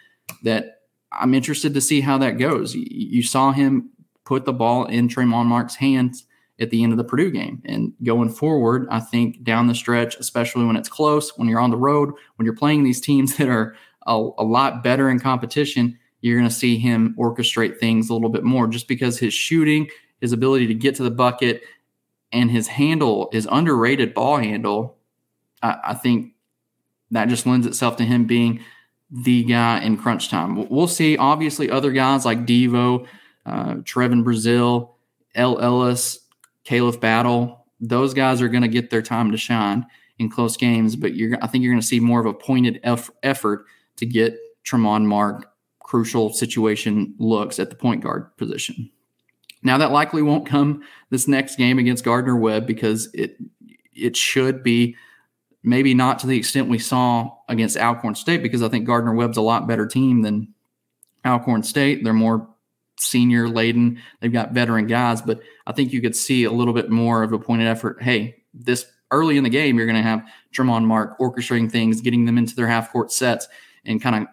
that 0.44 0.81
I'm 1.12 1.33
interested 1.33 1.74
to 1.74 1.81
see 1.81 2.01
how 2.01 2.18
that 2.19 2.38
goes. 2.38 2.75
You 2.75 3.24
saw 3.24 3.51
him 3.51 3.89
put 4.25 4.45
the 4.45 4.54
ball 4.54 4.86
in 4.86 5.07
Tramon 5.07 5.45
Mark's 5.45 5.75
hands 5.75 6.25
at 6.60 6.69
the 6.69 6.83
end 6.83 6.92
of 6.92 6.98
the 6.98 7.04
Purdue 7.04 7.31
game. 7.31 7.61
And 7.66 7.94
going 8.04 8.30
forward, 8.30 8.88
I 8.92 8.99
think 8.99 9.44
down 9.44 9.68
the 9.68 9.76
stretch, 9.76 10.18
especially 10.18 10.66
when 10.66 10.76
it's 10.76 10.90
close, 10.90 11.38
when 11.38 11.47
you're 11.47 11.59
on 11.59 11.71
the 11.71 11.78
road, 11.78 12.14
when 12.35 12.45
you're 12.45 12.56
playing 12.56 12.83
these 12.83 13.02
teams 13.02 13.35
that 13.38 13.47
are 13.47 13.76
a, 14.07 14.14
a 14.14 14.44
lot 14.44 14.83
better 14.83 15.09
in 15.09 15.19
competition, 15.19 15.97
you're 16.21 16.38
going 16.38 16.49
to 16.49 16.56
see 16.56 16.78
him 16.78 17.16
orchestrate 17.18 17.80
things 17.80 18.09
a 18.09 18.14
little 18.14 18.30
bit 18.30 18.44
more 18.44 18.68
just 18.68 18.88
because 18.88 19.18
his 19.18 19.33
shooting, 19.33 19.88
his 20.21 20.33
ability 20.33 20.68
to 20.68 20.73
get 20.73 20.95
to 20.95 21.04
the 21.04 21.11
bucket, 21.11 21.61
and 22.31 22.52
his 22.52 22.68
handle, 22.68 23.30
his 23.31 23.48
underrated 23.52 24.14
ball 24.14 24.38
handle, 24.38 24.98
I, 25.62 25.78
I 25.83 25.94
think 25.94 26.33
that 27.12 27.30
just 27.30 27.45
lends 27.45 27.66
itself 27.66 27.98
to 27.98 28.06
him 28.06 28.26
being 28.26 28.64
the 29.12 29.44
guy 29.44 29.81
in 29.81 29.98
crunch 29.98 30.30
time. 30.30 30.69
We'll 30.69 30.88
see, 30.88 31.18
obviously, 31.18 31.69
other 31.71 31.92
guys 31.92 32.26
like 32.26 32.45
Devo, 32.45 33.07
uh, 33.45 33.76
Trevon 33.76 34.24
Brazile, 34.24 34.92
El 35.33 35.59
Ellis, 35.59 36.19
Khalif 36.66 37.00
Battle, 37.00 37.66
those 37.80 38.14
guys 38.14 38.42
are 38.42 38.50
going 38.50 38.62
to 38.62 38.68
get 38.68 38.90
their 38.90 39.02
time 39.02 39.31
to 39.31 39.38
shine 39.38 39.86
in 40.19 40.30
close 40.30 40.57
games. 40.57 40.95
But 40.95 41.12
I 41.42 41.48
think 41.48 41.64
you're 41.64 41.74
going 41.74 41.81
to 41.81 41.88
see 41.88 42.00
more 42.00 42.19
of 42.19 42.26
a 42.26 42.33
pointed 42.33 42.80
eff- 42.83 43.09
effort 43.24 43.66
to 43.98 44.06
get 44.06 44.38
Tramon 44.66 45.06
Mark 45.06 45.52
crucial 45.80 46.31
situation 46.31 47.16
looks 47.18 47.57
at 47.57 47.71
the 47.71 47.76
point 47.76 48.04
guard 48.04 48.36
position. 48.38 48.92
Now 49.61 49.78
that 49.78 49.92
likely 49.92 50.21
won't 50.21 50.47
come 50.47 50.83
this 51.09 51.28
next 51.28 51.57
game 51.57 51.80
against 51.80 52.04
Gardner 52.04 52.35
Webb 52.35 52.66
because 52.66 53.09
it 53.13 53.37
it 53.94 54.16
should 54.16 54.63
be 54.63 54.95
maybe 55.63 55.94
not 55.94 56.19
to 56.19 56.28
the 56.28 56.37
extent 56.37 56.69
we 56.69 56.80
saw 56.80 57.35
against 57.49 57.78
Alcorn 57.78 58.16
State 58.16 58.42
because 58.42 58.63
I 58.63 58.69
think 58.69 58.85
Gardner 58.85 59.13
Webb's 59.13 59.37
a 59.37 59.42
lot 59.42 59.68
better 59.68 59.85
team 59.85 60.21
than 60.21 60.54
Alcorn 61.25 61.63
State. 61.63 62.04
They're 62.04 62.13
more 62.13 62.47
senior 62.97 63.49
laden. 63.49 64.01
They've 64.19 64.31
got 64.31 64.54
veteran 64.54 64.87
guys, 64.87 65.21
but 65.21 65.42
I 65.68 65.73
think 65.73 65.92
you 65.92 66.01
could 66.01 66.16
see 66.16 66.44
a 66.44 66.51
little 66.51 66.73
bit 66.73 66.89
more 66.89 67.23
of 67.23 67.33
a 67.33 67.39
pointed 67.39 67.68
effort. 67.68 68.01
Hey, 68.01 68.44
this 68.54 68.85
early 69.11 69.37
in 69.37 69.44
the 69.44 69.49
game, 69.49 69.78
you're 69.78 69.85
going 69.85 69.95
to 69.95 70.01
have 70.01 70.28
Tramon 70.54 70.85
Mark 70.85 71.18
orchestrating 71.19 71.71
things, 71.71 72.01
getting 72.01 72.25
them 72.25 72.37
into 72.37 72.56
their 72.56 72.68
half 72.68 72.92
court 72.92 73.11
sets, 73.11 73.47
and 73.85 74.01
kind 74.01 74.16
of 74.16 74.28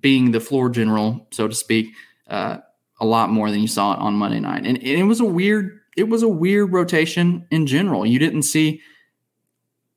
being 0.00 0.30
the 0.30 0.40
floor 0.40 0.68
general, 0.68 1.26
so 1.30 1.48
to 1.48 1.54
speak, 1.54 1.94
uh, 2.28 2.58
a 3.00 3.06
lot 3.06 3.30
more 3.30 3.50
than 3.50 3.60
you 3.60 3.68
saw 3.68 3.94
it 3.94 3.98
on 3.98 4.14
Monday 4.14 4.40
night. 4.40 4.66
And, 4.66 4.78
it 4.78 5.02
was 5.04 5.20
a 5.20 5.24
weird, 5.24 5.80
it 5.96 6.08
was 6.08 6.22
a 6.22 6.28
weird 6.28 6.72
rotation 6.72 7.46
in 7.50 7.66
general. 7.66 8.06
You 8.06 8.18
didn't 8.18 8.42
see 8.42 8.80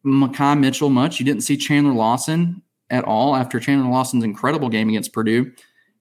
Makhi 0.06 0.60
Mitchell 0.60 0.90
much. 0.90 1.20
You 1.20 1.26
didn't 1.26 1.42
see 1.42 1.58
Chandler 1.58 1.94
Lawson 1.94 2.62
at 2.90 3.04
all 3.04 3.36
after 3.36 3.60
Chandler 3.60 3.92
Lawson's 3.92 4.24
incredible 4.24 4.70
game 4.70 4.90
against 4.90 5.14
Purdue. 5.14 5.52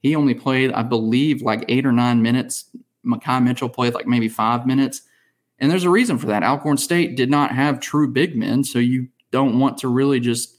He 0.01 0.15
only 0.15 0.35
played, 0.35 0.73
I 0.73 0.83
believe, 0.83 1.43
like 1.43 1.65
eight 1.69 1.87
or 1.87 1.93
nine 1.93 2.23
minutes. 2.23 2.71
Makhi 3.05 3.43
Mitchell 3.43 3.69
played 3.69 3.95
like 3.95 4.07
maybe 4.07 4.29
five 4.29 4.67
minutes. 4.67 5.03
And 5.59 5.71
there's 5.71 5.85
a 5.85 5.91
reason 5.91 6.19
for 6.19 6.27
that. 6.27 6.43
Alcorn 6.43 6.77
State 6.77 7.17
did 7.17 7.31
not 7.31 7.53
have 7.53 7.81
true 7.81 8.13
big 8.13 8.37
men, 8.37 8.63
so 8.63 8.79
you 8.79 9.09
don't 9.31 9.59
want 9.59 9.79
to 9.79 9.89
really 9.89 10.21
just 10.21 10.56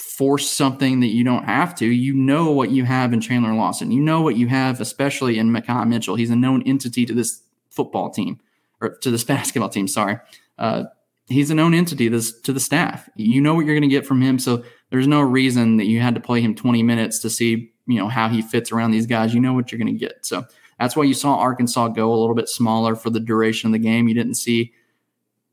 force 0.00 0.48
something 0.48 1.00
that 1.00 1.08
you 1.08 1.24
don't 1.24 1.44
have 1.44 1.74
to. 1.76 1.86
You 1.86 2.14
know 2.14 2.50
what 2.50 2.70
you 2.70 2.84
have 2.84 3.12
in 3.12 3.20
Chandler 3.20 3.54
Lawson. 3.54 3.90
You 3.90 4.00
know 4.00 4.20
what 4.20 4.36
you 4.36 4.46
have, 4.48 4.80
especially 4.80 5.38
in 5.38 5.50
Makhi 5.50 5.86
Mitchell. 5.88 6.14
He's 6.14 6.30
a 6.30 6.36
known 6.36 6.62
entity 6.62 7.04
to 7.06 7.12
this 7.12 7.42
football 7.70 8.10
team 8.10 8.40
or 8.80 8.96
to 8.98 9.10
this 9.10 9.24
basketball 9.24 9.68
team. 9.68 9.88
Sorry. 9.88 10.18
Uh, 10.58 10.84
he's 11.26 11.50
a 11.50 11.54
known 11.54 11.74
entity 11.74 12.08
this, 12.08 12.38
to 12.40 12.52
the 12.52 12.60
staff. 12.60 13.08
You 13.16 13.40
know 13.40 13.54
what 13.54 13.66
you're 13.66 13.74
going 13.74 13.88
to 13.88 13.94
get 13.94 14.06
from 14.06 14.22
him. 14.22 14.38
So 14.38 14.64
there's 14.90 15.06
no 15.06 15.20
reason 15.20 15.76
that 15.78 15.86
you 15.86 16.00
had 16.00 16.14
to 16.14 16.20
play 16.20 16.40
him 16.40 16.54
20 16.54 16.82
minutes 16.82 17.18
to 17.20 17.30
see, 17.30 17.72
you 17.86 17.98
know, 17.98 18.08
how 18.08 18.28
he 18.28 18.40
fits 18.40 18.70
around 18.70 18.92
these 18.92 19.06
guys. 19.06 19.34
You 19.34 19.40
know 19.40 19.52
what 19.52 19.72
you're 19.72 19.80
going 19.80 19.92
to 19.92 19.98
get. 19.98 20.24
So 20.24 20.44
that's 20.78 20.94
why 20.94 21.04
you 21.04 21.14
saw 21.14 21.36
Arkansas 21.36 21.88
go 21.88 22.12
a 22.12 22.16
little 22.16 22.36
bit 22.36 22.48
smaller 22.48 22.94
for 22.94 23.10
the 23.10 23.20
duration 23.20 23.68
of 23.68 23.72
the 23.72 23.78
game. 23.78 24.06
You 24.06 24.14
didn't 24.14 24.34
see 24.34 24.72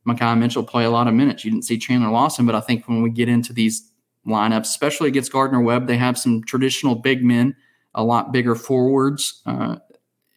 Makhi 0.08 0.38
Mitchell 0.38 0.64
play 0.64 0.86
a 0.86 0.92
lot 0.92 1.08
of 1.08 1.16
minutes. 1.16 1.44
You 1.44 1.52
didn't 1.52 1.66
see 1.66 1.80
Chandler 1.80 2.12
Lawson, 2.12 2.46
but 2.46 2.54
I 2.54 2.62
think 2.62 2.88
when 2.88 3.02
we 3.02 3.10
get 3.10 3.28
into 3.28 3.52
these 3.52 3.92
lineups, 4.28 4.62
especially 4.62 5.08
against 5.08 5.32
Gardner 5.32 5.62
Webb, 5.62 5.88
they 5.88 5.98
have 5.98 6.18
some 6.18 6.44
traditional 6.44 6.96
big 6.96 7.24
men, 7.24 7.56
a 7.94 8.04
lot 8.04 8.32
bigger 8.32 8.56
forwards. 8.56 9.42
Uh, 9.46 9.78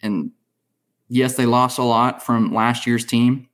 and 0.02 0.30
yes, 1.08 1.34
they 1.36 1.46
lost 1.46 1.78
a 1.78 1.84
lot 1.84 2.22
from 2.22 2.54
last 2.54 2.86
year's 2.86 3.04
team, 3.04 3.48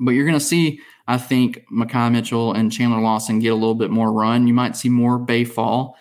but 0.00 0.12
you're 0.12 0.26
going 0.26 0.38
to 0.38 0.44
see, 0.44 0.80
I 1.06 1.18
think, 1.18 1.64
Makhi 1.72 2.10
Mitchell 2.12 2.52
and 2.52 2.72
Chandler 2.72 3.00
Lawson 3.00 3.38
get 3.38 3.52
a 3.52 3.54
little 3.54 3.74
bit 3.74 3.90
more 3.90 4.12
run. 4.12 4.46
You 4.46 4.54
might 4.54 4.76
see 4.76 4.88
more 4.88 5.18
Baye 5.18 5.44
Fall. 5.44 5.96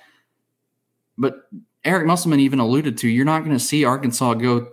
But 1.18 1.36
Eric 1.84 2.08
Musselman 2.08 2.40
even 2.40 2.60
alluded 2.60 2.98
to, 3.00 3.08
you're 3.08 3.26
not 3.26 3.44
going 3.44 3.56
to 3.56 3.64
see 3.64 3.86
Arkansas 3.86 4.36
go 4.36 4.70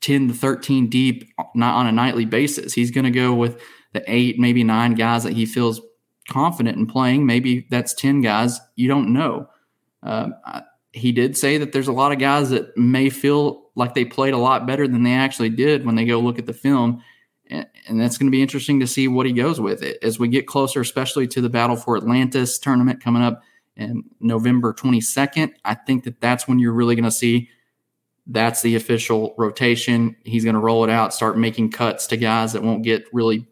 10 0.00 0.28
to 0.28 0.34
13 0.34 0.88
deep 0.88 1.32
not 1.54 1.76
on 1.76 1.86
a 1.86 1.92
nightly 1.92 2.24
basis. 2.24 2.74
He's 2.74 2.90
going 2.90 3.04
to 3.04 3.10
go 3.10 3.32
with 3.34 3.60
the 3.92 4.02
eight, 4.06 4.38
maybe 4.38 4.64
nine 4.64 4.94
guys 4.94 5.22
that 5.24 5.34
he 5.34 5.46
feels 5.46 5.80
confident 6.28 6.76
in 6.76 6.86
playing. 6.86 7.26
Maybe 7.26 7.66
that's 7.70 7.94
10 7.94 8.20
guys. 8.22 8.60
You 8.76 8.88
don't 8.88 9.12
know. 9.12 9.48
Uh, 10.02 10.28
he 10.92 11.12
did 11.12 11.36
say 11.36 11.58
that 11.58 11.72
there's 11.72 11.88
a 11.88 11.92
lot 11.92 12.12
of 12.12 12.18
guys 12.18 12.50
that 12.50 12.76
may 12.76 13.08
feel 13.10 13.70
like 13.74 13.94
they 13.94 14.04
played 14.04 14.34
a 14.34 14.38
lot 14.38 14.66
better 14.66 14.86
than 14.86 15.02
they 15.02 15.14
actually 15.14 15.48
did 15.48 15.86
when 15.86 15.94
they 15.94 16.04
go 16.04 16.20
look 16.20 16.38
at 16.38 16.46
the 16.46 16.52
film. 16.52 17.02
And, 17.48 17.66
and 17.88 18.00
that's 18.00 18.18
going 18.18 18.26
to 18.26 18.32
be 18.32 18.42
interesting 18.42 18.80
to 18.80 18.86
see 18.86 19.08
what 19.08 19.26
he 19.26 19.32
goes 19.32 19.60
with 19.60 19.82
it 19.82 19.98
as 20.02 20.18
we 20.18 20.28
get 20.28 20.46
closer, 20.46 20.80
especially 20.80 21.26
to 21.28 21.40
the 21.40 21.48
Battle 21.48 21.76
for 21.76 21.96
Atlantis 21.96 22.58
tournament 22.58 23.02
coming 23.02 23.22
up 23.22 23.42
in 23.76 24.04
November 24.20 24.74
22nd. 24.74 25.52
I 25.64 25.74
think 25.74 26.04
that 26.04 26.20
that's 26.20 26.46
when 26.46 26.58
you're 26.58 26.72
really 26.72 26.94
going 26.94 27.04
to 27.04 27.10
see 27.10 27.48
that's 28.26 28.62
the 28.62 28.76
official 28.76 29.34
rotation. 29.36 30.16
He's 30.24 30.44
going 30.44 30.54
to 30.54 30.60
roll 30.60 30.84
it 30.84 30.90
out, 30.90 31.14
start 31.14 31.38
making 31.38 31.72
cuts 31.72 32.06
to 32.08 32.16
guys 32.16 32.52
that 32.52 32.62
won't 32.62 32.84
get 32.84 33.04
really 33.12 33.46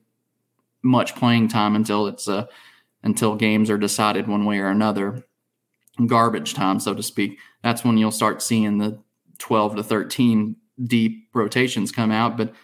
much 0.83 1.15
playing 1.15 1.49
time 1.49 1.75
until 1.77 2.07
it's 2.07 2.29
uh, 2.29 2.47
until 3.03 3.35
games 3.35 3.71
are 3.71 3.79
decided 3.79 4.29
one 4.29 4.45
way 4.45 4.59
or 4.59 4.69
another. 4.69 5.25
Garbage 6.07 6.55
time, 6.55 6.81
so 6.81 6.95
to 6.95 7.03
speak. 7.03 7.39
That's 7.63 7.85
when 7.85 7.99
you'll 7.99 8.11
start 8.11 8.41
seeing 8.41 8.79
the 8.79 9.03
12 9.39 9.77
to 9.77 9.83
13 9.83 10.57
deep 10.83 11.29
rotations 11.35 11.93
come 11.93 12.11
out. 12.11 12.39
But 12.39 12.55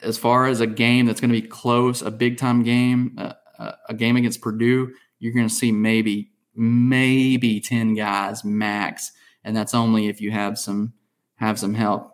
as 0.00 0.18
far 0.18 0.46
as 0.46 0.60
a 0.60 0.66
game 0.66 1.06
that's 1.06 1.20
going 1.20 1.32
to 1.32 1.40
be 1.40 1.46
close, 1.46 2.02
a 2.02 2.10
big 2.10 2.36
time 2.36 2.62
game, 2.62 3.16
uh, 3.16 3.72
a 3.88 3.94
game 3.94 4.16
against 4.16 4.40
Purdue, 4.40 4.92
you're 5.18 5.32
going 5.32 5.48
to 5.48 5.54
see 5.54 5.72
maybe 5.72 6.30
maybe 6.56 7.60
10 7.60 7.94
guys 7.94 8.44
max, 8.44 9.12
and 9.42 9.56
that's 9.56 9.74
only 9.74 10.08
if 10.08 10.20
you 10.20 10.30
have 10.30 10.58
some 10.58 10.92
have 11.36 11.58
some 11.58 11.74
help 11.74 12.13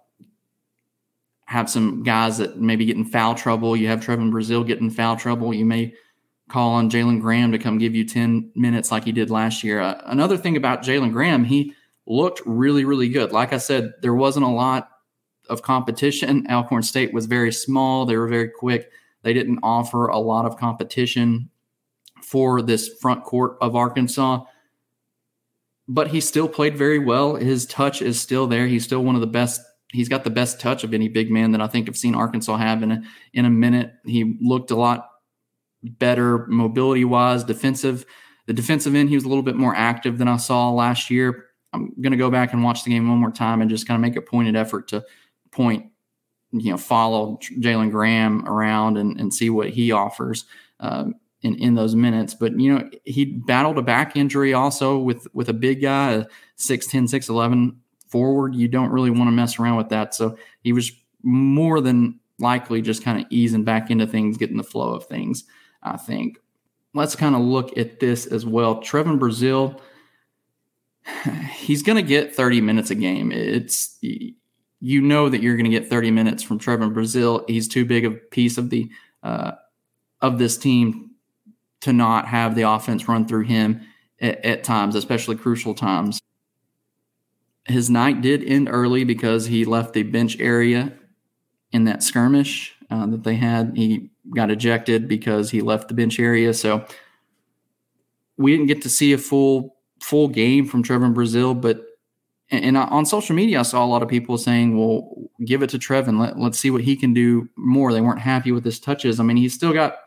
have 1.50 1.68
some 1.68 2.04
guys 2.04 2.38
that 2.38 2.60
maybe 2.60 2.84
get 2.84 2.96
in 2.96 3.04
foul 3.04 3.34
trouble. 3.34 3.76
You 3.76 3.88
have 3.88 3.98
Trevon 3.98 4.30
Brazile 4.30 4.64
get 4.64 4.78
in 4.78 4.88
foul 4.88 5.16
trouble. 5.16 5.52
You 5.52 5.64
may 5.64 5.92
call 6.48 6.70
on 6.70 6.88
Jalen 6.88 7.20
Graham 7.20 7.50
to 7.50 7.58
come 7.58 7.76
give 7.76 7.92
you 7.92 8.04
10 8.04 8.52
minutes 8.54 8.92
like 8.92 9.02
he 9.02 9.10
did 9.10 9.30
last 9.30 9.64
year. 9.64 9.80
Uh, 9.80 10.00
another 10.06 10.36
thing 10.36 10.56
about 10.56 10.84
Jalen 10.84 11.12
Graham, 11.12 11.42
he 11.42 11.74
looked 12.06 12.40
really, 12.46 12.84
really 12.84 13.08
good. 13.08 13.32
Like 13.32 13.52
I 13.52 13.58
said, 13.58 13.94
there 14.00 14.14
wasn't 14.14 14.46
a 14.46 14.48
lot 14.48 14.90
of 15.48 15.60
competition. 15.62 16.46
Alcorn 16.48 16.84
State 16.84 17.12
was 17.12 17.26
very 17.26 17.52
small, 17.52 18.06
they 18.06 18.16
were 18.16 18.28
very 18.28 18.48
quick. 18.48 18.88
They 19.22 19.32
didn't 19.32 19.58
offer 19.64 20.06
a 20.06 20.20
lot 20.20 20.46
of 20.46 20.56
competition 20.56 21.50
for 22.22 22.62
this 22.62 22.88
front 23.00 23.24
court 23.24 23.56
of 23.60 23.74
Arkansas. 23.74 24.44
But 25.88 26.06
he 26.08 26.20
still 26.20 26.48
played 26.48 26.78
very 26.78 27.00
well. 27.00 27.34
His 27.34 27.66
touch 27.66 28.02
is 28.02 28.20
still 28.20 28.46
there. 28.46 28.68
He's 28.68 28.84
still 28.84 29.02
one 29.02 29.16
of 29.16 29.20
the 29.20 29.26
best 29.26 29.60
he's 29.92 30.08
got 30.08 30.24
the 30.24 30.30
best 30.30 30.60
touch 30.60 30.84
of 30.84 30.94
any 30.94 31.08
big 31.08 31.30
man 31.30 31.52
that 31.52 31.60
I 31.60 31.66
think 31.66 31.88
I've 31.88 31.96
seen 31.96 32.14
Arkansas 32.14 32.56
have 32.56 32.82
in 32.82 32.92
a, 32.92 33.02
in 33.32 33.44
a 33.44 33.50
minute. 33.50 33.92
He 34.04 34.36
looked 34.40 34.70
a 34.70 34.76
lot 34.76 35.10
better 35.82 36.46
mobility 36.46 37.04
wise, 37.04 37.44
defensive. 37.44 38.04
The 38.46 38.52
defensive 38.52 38.94
end, 38.94 39.08
he 39.08 39.14
was 39.14 39.24
a 39.24 39.28
little 39.28 39.42
bit 39.42 39.56
more 39.56 39.74
active 39.74 40.18
than 40.18 40.28
I 40.28 40.36
saw 40.36 40.70
last 40.70 41.10
year. 41.10 41.46
I'm 41.72 41.92
going 42.00 42.12
to 42.12 42.18
go 42.18 42.30
back 42.30 42.52
and 42.52 42.64
watch 42.64 42.84
the 42.84 42.90
game 42.90 43.08
one 43.08 43.18
more 43.18 43.30
time 43.30 43.60
and 43.60 43.70
just 43.70 43.86
kind 43.86 43.96
of 43.96 44.00
make 44.00 44.16
a 44.16 44.22
pointed 44.22 44.56
effort 44.56 44.88
to 44.88 45.04
point, 45.52 45.86
you 46.52 46.70
know, 46.70 46.78
follow 46.78 47.38
Jalen 47.58 47.90
Graham 47.90 48.46
around 48.46 48.96
and, 48.96 49.18
and 49.20 49.32
see 49.32 49.50
what 49.50 49.70
he 49.70 49.92
offers 49.92 50.46
um, 50.80 51.14
in, 51.42 51.54
in 51.56 51.74
those 51.74 51.94
minutes. 51.94 52.34
But, 52.34 52.58
you 52.58 52.74
know, 52.74 52.90
he 53.04 53.24
battled 53.24 53.78
a 53.78 53.82
back 53.82 54.16
injury 54.16 54.52
also 54.52 54.98
with, 54.98 55.28
with 55.32 55.48
a 55.48 55.54
big 55.54 55.82
guy, 55.82 56.12
a 56.12 56.24
6'10, 56.58 57.04
6'11 57.04 57.76
forward, 58.10 58.54
you 58.54 58.68
don't 58.68 58.90
really 58.90 59.10
want 59.10 59.28
to 59.28 59.32
mess 59.32 59.58
around 59.58 59.76
with 59.76 59.88
that. 59.90 60.14
So 60.14 60.36
he 60.62 60.72
was 60.72 60.92
more 61.22 61.80
than 61.80 62.18
likely 62.38 62.82
just 62.82 63.04
kind 63.04 63.20
of 63.20 63.26
easing 63.30 63.64
back 63.64 63.90
into 63.90 64.06
things, 64.06 64.36
getting 64.36 64.56
the 64.56 64.64
flow 64.64 64.94
of 64.94 65.06
things, 65.06 65.44
I 65.82 65.96
think. 65.96 66.38
Let's 66.92 67.14
kind 67.14 67.34
of 67.34 67.42
look 67.42 67.76
at 67.78 68.00
this 68.00 68.26
as 68.26 68.44
well. 68.44 68.82
Trevon 68.82 69.18
Brazile, 69.18 69.78
he's 71.52 71.82
going 71.82 71.96
to 71.96 72.02
get 72.02 72.34
30 72.34 72.60
minutes 72.60 72.90
a 72.90 72.94
game. 72.94 73.30
It's 73.32 73.98
you 74.82 75.02
know 75.02 75.28
that 75.28 75.42
you're 75.42 75.56
going 75.56 75.70
to 75.70 75.78
get 75.78 75.88
30 75.88 76.10
minutes 76.10 76.42
from 76.42 76.58
Trevon 76.58 76.94
Brazile. 76.94 77.48
He's 77.48 77.68
too 77.68 77.84
big 77.84 78.04
a 78.04 78.10
piece 78.10 78.58
of 78.58 78.70
the 78.70 78.90
uh, 79.22 79.52
of 80.20 80.38
this 80.38 80.56
team 80.58 81.10
to 81.82 81.92
not 81.92 82.26
have 82.26 82.54
the 82.54 82.62
offense 82.62 83.08
run 83.08 83.26
through 83.26 83.44
him 83.44 83.82
at, 84.20 84.44
at 84.44 84.64
times, 84.64 84.94
especially 84.94 85.36
crucial 85.36 85.74
times 85.74 86.19
his 87.70 87.90
night 87.90 88.20
did 88.20 88.44
end 88.44 88.68
early 88.70 89.04
because 89.04 89.46
he 89.46 89.64
left 89.64 89.94
the 89.94 90.02
bench 90.02 90.38
area 90.38 90.92
in 91.72 91.84
that 91.84 92.02
skirmish 92.02 92.74
uh, 92.90 93.06
that 93.06 93.24
they 93.24 93.36
had. 93.36 93.72
He 93.76 94.10
got 94.34 94.50
ejected 94.50 95.08
because 95.08 95.50
he 95.50 95.60
left 95.60 95.88
the 95.88 95.94
bench 95.94 96.18
area. 96.18 96.52
So 96.54 96.84
we 98.36 98.52
didn't 98.52 98.66
get 98.66 98.82
to 98.82 98.88
see 98.88 99.12
a 99.12 99.18
full 99.18 99.76
full 100.02 100.28
game 100.28 100.66
from 100.66 100.82
Trevon 100.82 101.14
Brazile, 101.14 101.60
but 101.60 101.84
and 102.52 102.76
on 102.76 103.06
social 103.06 103.36
media, 103.36 103.60
I 103.60 103.62
saw 103.62 103.84
a 103.84 103.86
lot 103.86 104.02
of 104.02 104.08
people 104.08 104.36
saying, 104.36 104.76
"Well, 104.76 105.30
give 105.44 105.62
it 105.62 105.70
to 105.70 105.78
Trevon. 105.78 106.18
Let, 106.18 106.36
let's 106.36 106.58
see 106.58 106.70
what 106.70 106.82
he 106.82 106.96
can 106.96 107.14
do 107.14 107.48
more." 107.56 107.92
They 107.92 108.00
weren't 108.00 108.18
happy 108.18 108.50
with 108.50 108.64
his 108.64 108.80
touches. 108.80 109.20
I 109.20 109.22
mean, 109.22 109.36
he's 109.36 109.54
still 109.54 109.72
got 109.72 109.98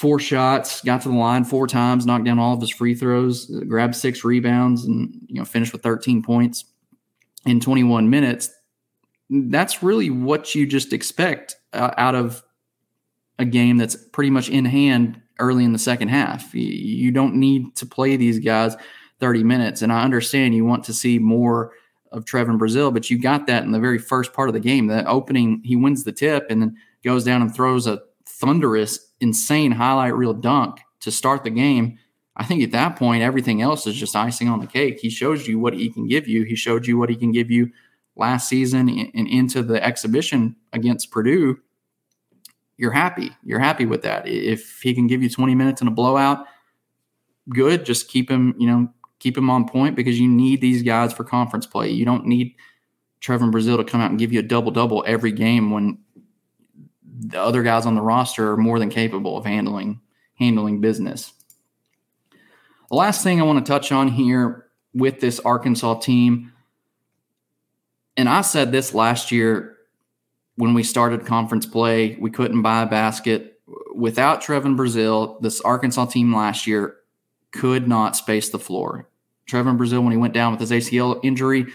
four 0.00 0.18
shots, 0.18 0.80
got 0.80 1.02
to 1.02 1.10
the 1.10 1.14
line 1.14 1.44
four 1.44 1.66
times, 1.66 2.06
knocked 2.06 2.24
down 2.24 2.38
all 2.38 2.54
of 2.54 2.60
his 2.62 2.70
free 2.70 2.94
throws, 2.94 3.44
grabbed 3.68 3.94
six 3.94 4.24
rebounds, 4.24 4.86
and 4.86 5.14
you 5.26 5.34
know 5.34 5.44
finished 5.44 5.74
with 5.74 5.82
13 5.82 6.22
points 6.22 6.64
in 7.44 7.60
21 7.60 8.08
minutes. 8.08 8.50
That's 9.28 9.82
really 9.82 10.08
what 10.08 10.54
you 10.54 10.66
just 10.66 10.94
expect 10.94 11.56
uh, 11.74 11.90
out 11.98 12.14
of 12.14 12.42
a 13.38 13.44
game 13.44 13.76
that's 13.76 13.94
pretty 13.94 14.30
much 14.30 14.48
in 14.48 14.64
hand 14.64 15.20
early 15.38 15.64
in 15.64 15.74
the 15.74 15.78
second 15.78 16.08
half. 16.08 16.54
You, 16.54 16.62
you 16.62 17.10
don't 17.10 17.34
need 17.34 17.76
to 17.76 17.84
play 17.84 18.16
these 18.16 18.38
guys 18.38 18.76
30 19.20 19.44
minutes, 19.44 19.82
and 19.82 19.92
I 19.92 20.02
understand 20.02 20.54
you 20.54 20.64
want 20.64 20.84
to 20.84 20.94
see 20.94 21.18
more 21.18 21.72
of 22.10 22.24
Trevon 22.24 22.58
Brazile, 22.58 22.92
but 22.92 23.10
you 23.10 23.20
got 23.20 23.46
that 23.48 23.64
in 23.64 23.72
the 23.72 23.78
very 23.78 23.98
first 23.98 24.32
part 24.32 24.48
of 24.48 24.54
the 24.54 24.60
game. 24.60 24.86
The 24.86 25.06
opening, 25.06 25.60
he 25.62 25.76
wins 25.76 26.04
the 26.04 26.12
tip 26.12 26.46
and 26.48 26.62
then 26.62 26.76
goes 27.04 27.22
down 27.22 27.42
and 27.42 27.54
throws 27.54 27.86
a 27.86 28.00
thunderous 28.26 29.09
insane 29.20 29.72
highlight 29.72 30.14
reel 30.14 30.34
dunk 30.34 30.80
to 31.00 31.10
start 31.10 31.44
the 31.44 31.50
game, 31.50 31.98
I 32.36 32.44
think 32.44 32.62
at 32.62 32.72
that 32.72 32.96
point, 32.96 33.22
everything 33.22 33.60
else 33.60 33.86
is 33.86 33.94
just 33.94 34.16
icing 34.16 34.48
on 34.48 34.60
the 34.60 34.66
cake. 34.66 34.98
He 35.00 35.10
shows 35.10 35.46
you 35.46 35.58
what 35.58 35.74
he 35.74 35.90
can 35.90 36.06
give 36.06 36.26
you. 36.26 36.44
He 36.44 36.56
showed 36.56 36.86
you 36.86 36.96
what 36.96 37.10
he 37.10 37.16
can 37.16 37.32
give 37.32 37.50
you 37.50 37.70
last 38.16 38.48
season 38.48 38.88
and 38.88 39.28
into 39.28 39.62
the 39.62 39.82
exhibition 39.84 40.56
against 40.72 41.10
Purdue. 41.10 41.58
You're 42.76 42.92
happy. 42.92 43.30
You're 43.44 43.58
happy 43.58 43.84
with 43.84 44.02
that. 44.02 44.26
If 44.26 44.80
he 44.80 44.94
can 44.94 45.06
give 45.06 45.22
you 45.22 45.28
20 45.28 45.54
minutes 45.54 45.82
in 45.82 45.88
a 45.88 45.90
blowout, 45.90 46.46
good. 47.50 47.84
Just 47.84 48.08
keep 48.08 48.30
him, 48.30 48.54
you 48.58 48.66
know, 48.66 48.88
keep 49.18 49.36
him 49.36 49.50
on 49.50 49.68
point 49.68 49.96
because 49.96 50.18
you 50.18 50.28
need 50.28 50.60
these 50.60 50.82
guys 50.82 51.12
for 51.12 51.24
conference 51.24 51.66
play. 51.66 51.90
You 51.90 52.04
don't 52.04 52.26
need 52.26 52.54
Trevon 53.20 53.52
Brazile 53.52 53.76
to 53.76 53.84
come 53.84 54.00
out 54.00 54.10
and 54.10 54.18
give 54.18 54.32
you 54.32 54.40
a 54.40 54.44
double 54.44 54.70
double 54.70 55.04
every 55.06 55.32
game 55.32 55.70
when 55.70 55.98
the 57.20 57.40
other 57.40 57.62
guys 57.62 57.86
on 57.86 57.94
the 57.94 58.02
roster 58.02 58.52
are 58.52 58.56
more 58.56 58.78
than 58.78 58.90
capable 58.90 59.36
of 59.36 59.44
handling 59.44 60.00
handling 60.38 60.80
business. 60.80 61.34
The 62.88 62.96
last 62.96 63.22
thing 63.22 63.40
I 63.40 63.44
want 63.44 63.64
to 63.64 63.70
touch 63.70 63.92
on 63.92 64.08
here 64.08 64.66
with 64.94 65.20
this 65.20 65.38
Arkansas 65.40 66.00
team, 66.00 66.52
and 68.16 68.28
I 68.28 68.40
said 68.40 68.72
this 68.72 68.94
last 68.94 69.30
year 69.30 69.76
when 70.56 70.74
we 70.74 70.82
started 70.82 71.26
conference 71.26 71.66
play, 71.66 72.16
we 72.18 72.30
couldn't 72.30 72.62
buy 72.62 72.82
a 72.82 72.86
basket 72.86 73.60
without 73.94 74.42
Trevon 74.42 74.76
Brazile, 74.76 75.40
This 75.40 75.60
Arkansas 75.60 76.06
team 76.06 76.34
last 76.34 76.66
year 76.66 76.96
could 77.52 77.86
not 77.86 78.16
space 78.16 78.48
the 78.48 78.58
floor. 78.58 79.08
Trevon 79.48 79.76
Brazile, 79.76 80.02
when 80.02 80.12
he 80.12 80.18
went 80.18 80.34
down 80.34 80.52
with 80.52 80.60
his 80.60 80.70
ACL 80.70 81.20
injury, 81.22 81.66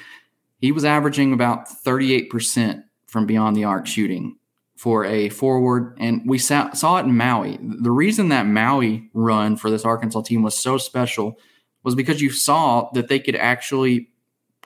he 0.60 0.72
was 0.72 0.86
averaging 0.86 1.34
about 1.34 1.68
38% 1.68 2.84
from 3.06 3.26
beyond 3.26 3.56
the 3.56 3.64
arc 3.64 3.86
shooting 3.86 4.38
for 4.76 5.06
a 5.06 5.30
forward. 5.30 5.96
And 6.00 6.22
we 6.26 6.38
saw, 6.38 6.72
saw 6.74 6.98
it 6.98 7.06
in 7.06 7.16
Maui. 7.16 7.58
The 7.62 7.92
reason 7.92 8.30
that 8.30 8.46
Maui 8.46 9.10
run 9.14 9.56
for 9.56 9.70
this 9.70 9.86
Arkansas 9.86 10.22
team 10.22 10.44
was 10.44 10.58
so 10.58 10.78
special 10.78 11.40
was 11.84 11.96
because 11.96 12.22
you 12.22 12.30
saw 12.30 12.90
that 12.94 13.08
they 13.08 13.20
could 13.20 13.36
actually 13.36 14.10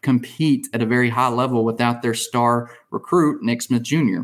compete 0.01 0.67
at 0.73 0.81
a 0.81 0.85
very 0.85 1.09
high 1.09 1.27
level 1.27 1.63
without 1.65 2.01
their 2.01 2.13
star 2.13 2.71
recruit, 2.89 3.43
Nick 3.43 3.61
Smith 3.61 3.83
Jr. 3.83 4.21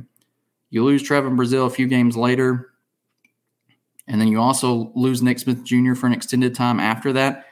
You 0.70 0.84
lose 0.84 1.04
Trevon 1.04 1.38
Brazile 1.38 1.68
a 1.68 1.70
few 1.70 1.88
games 1.88 2.18
later, 2.18 2.70
and 4.08 4.22
then 4.22 4.27
you 4.27 4.39
also 4.39 4.92
lose 4.96 5.22
Nick 5.22 5.39
Smith 5.39 5.63
Jr. 5.63 5.94
for 5.94 6.08
an 6.08 6.13
extended 6.13 6.56
time 6.56 6.80
after 6.80 7.13
that. 7.13 7.46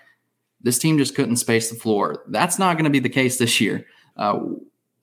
This 0.62 0.80
team 0.80 0.98
just 0.98 1.16
couldn't 1.16 1.36
space 1.38 1.70
the 1.70 1.75
floor. 1.75 2.24
That's 2.30 2.58
not 2.58 2.78
going 2.78 2.86
to 2.86 2.90
be 2.90 3.00
the 3.00 3.10
case 3.10 3.38
this 3.38 3.60
year. 3.60 3.86
Uh, 4.16 4.40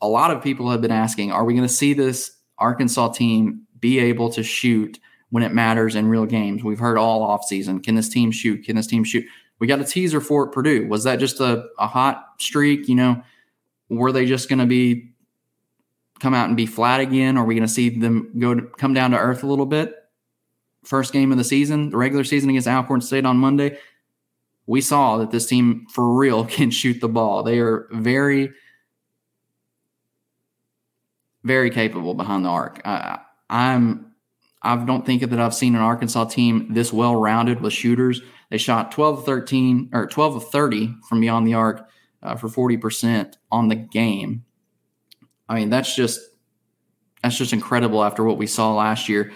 a 0.00 0.08
lot 0.08 0.30
of 0.30 0.42
people 0.42 0.70
have 0.70 0.80
been 0.80 0.90
asking, 0.90 1.32
are 1.32 1.44
we 1.44 1.52
going 1.52 1.68
to 1.68 1.72
see 1.72 1.92
this 1.92 2.34
Arkansas 2.60 3.08
team 3.12 3.66
be 3.78 3.98
able 3.98 4.30
to 4.30 4.42
shoot 4.42 4.98
when 5.30 5.42
it 5.42 5.52
matters 5.52 5.94
in 5.94 6.08
real 6.08 6.26
games? 6.26 6.62
We've 6.62 6.78
heard 6.78 6.98
all 6.98 7.26
offseason. 7.26 7.82
Can 7.82 7.94
this 7.94 8.08
team 8.08 8.30
shoot? 8.30 8.64
Can 8.64 8.76
this 8.76 8.86
team 8.86 9.04
shoot? 9.04 9.24
We 9.58 9.66
got 9.66 9.80
a 9.80 9.84
teaser 9.84 10.20
for 10.20 10.48
Purdue. 10.50 10.86
Was 10.88 11.04
that 11.04 11.18
just 11.18 11.40
a, 11.40 11.66
a 11.78 11.86
hot 11.86 12.24
streak? 12.38 12.88
You 12.88 12.94
know, 12.94 13.22
were 13.88 14.12
they 14.12 14.26
just 14.26 14.48
going 14.48 14.58
to 14.58 14.66
be 14.66 15.12
come 16.20 16.34
out 16.34 16.48
and 16.48 16.56
be 16.56 16.66
flat 16.66 17.00
again? 17.00 17.36
Are 17.36 17.44
we 17.44 17.54
going 17.54 17.66
to 17.66 17.72
see 17.72 17.88
them 17.88 18.32
go 18.38 18.54
to, 18.54 18.62
come 18.62 18.94
down 18.94 19.10
to 19.10 19.18
earth 19.18 19.42
a 19.42 19.46
little 19.46 19.66
bit? 19.66 19.94
First 20.84 21.12
game 21.12 21.32
of 21.32 21.38
the 21.38 21.44
season, 21.44 21.90
the 21.90 21.96
regular 21.96 22.24
season 22.24 22.50
against 22.50 22.68
Alcorn 22.68 23.00
State 23.00 23.26
on 23.26 23.36
Monday. 23.36 23.78
We 24.66 24.80
saw 24.80 25.18
that 25.18 25.30
this 25.30 25.46
team 25.46 25.86
for 25.90 26.16
real 26.16 26.44
can 26.46 26.70
shoot 26.70 27.00
the 27.00 27.08
ball. 27.08 27.42
They 27.42 27.58
are 27.58 27.88
very 27.92 28.52
very 31.44 31.70
capable 31.70 32.14
behind 32.14 32.44
the 32.44 32.48
arc. 32.48 32.80
I, 32.84 33.20
I'm 33.48 34.10
I 34.62 34.76
don't 34.76 35.06
think 35.06 35.22
that 35.22 35.40
I've 35.40 35.54
seen 35.54 35.74
an 35.74 35.80
Arkansas 35.80 36.24
team 36.26 36.72
this 36.72 36.92
well 36.92 37.16
rounded 37.16 37.60
with 37.60 37.72
shooters. 37.72 38.20
They 38.50 38.58
shot 38.58 38.92
12 38.92 39.20
of 39.20 39.24
13 39.24 39.90
or 39.92 40.06
12 40.06 40.36
of 40.36 40.50
30 40.50 40.94
from 41.08 41.20
beyond 41.20 41.46
the 41.46 41.54
arc 41.54 41.88
uh, 42.22 42.36
for 42.36 42.48
40% 42.48 43.34
on 43.50 43.68
the 43.68 43.76
game. 43.76 44.44
I 45.48 45.54
mean, 45.54 45.70
that's 45.70 45.94
just 45.94 46.20
that's 47.22 47.36
just 47.36 47.52
incredible 47.52 48.04
after 48.04 48.24
what 48.24 48.38
we 48.38 48.46
saw 48.46 48.74
last 48.74 49.08
year 49.08 49.32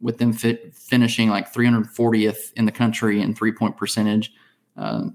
with 0.00 0.18
them 0.18 0.32
finishing 0.32 1.28
like 1.28 1.52
340th 1.52 2.52
in 2.54 2.64
the 2.64 2.72
country 2.72 3.20
in 3.20 3.34
three 3.34 3.52
point 3.52 3.76
percentage. 3.76 4.32
Uh, 4.76 5.08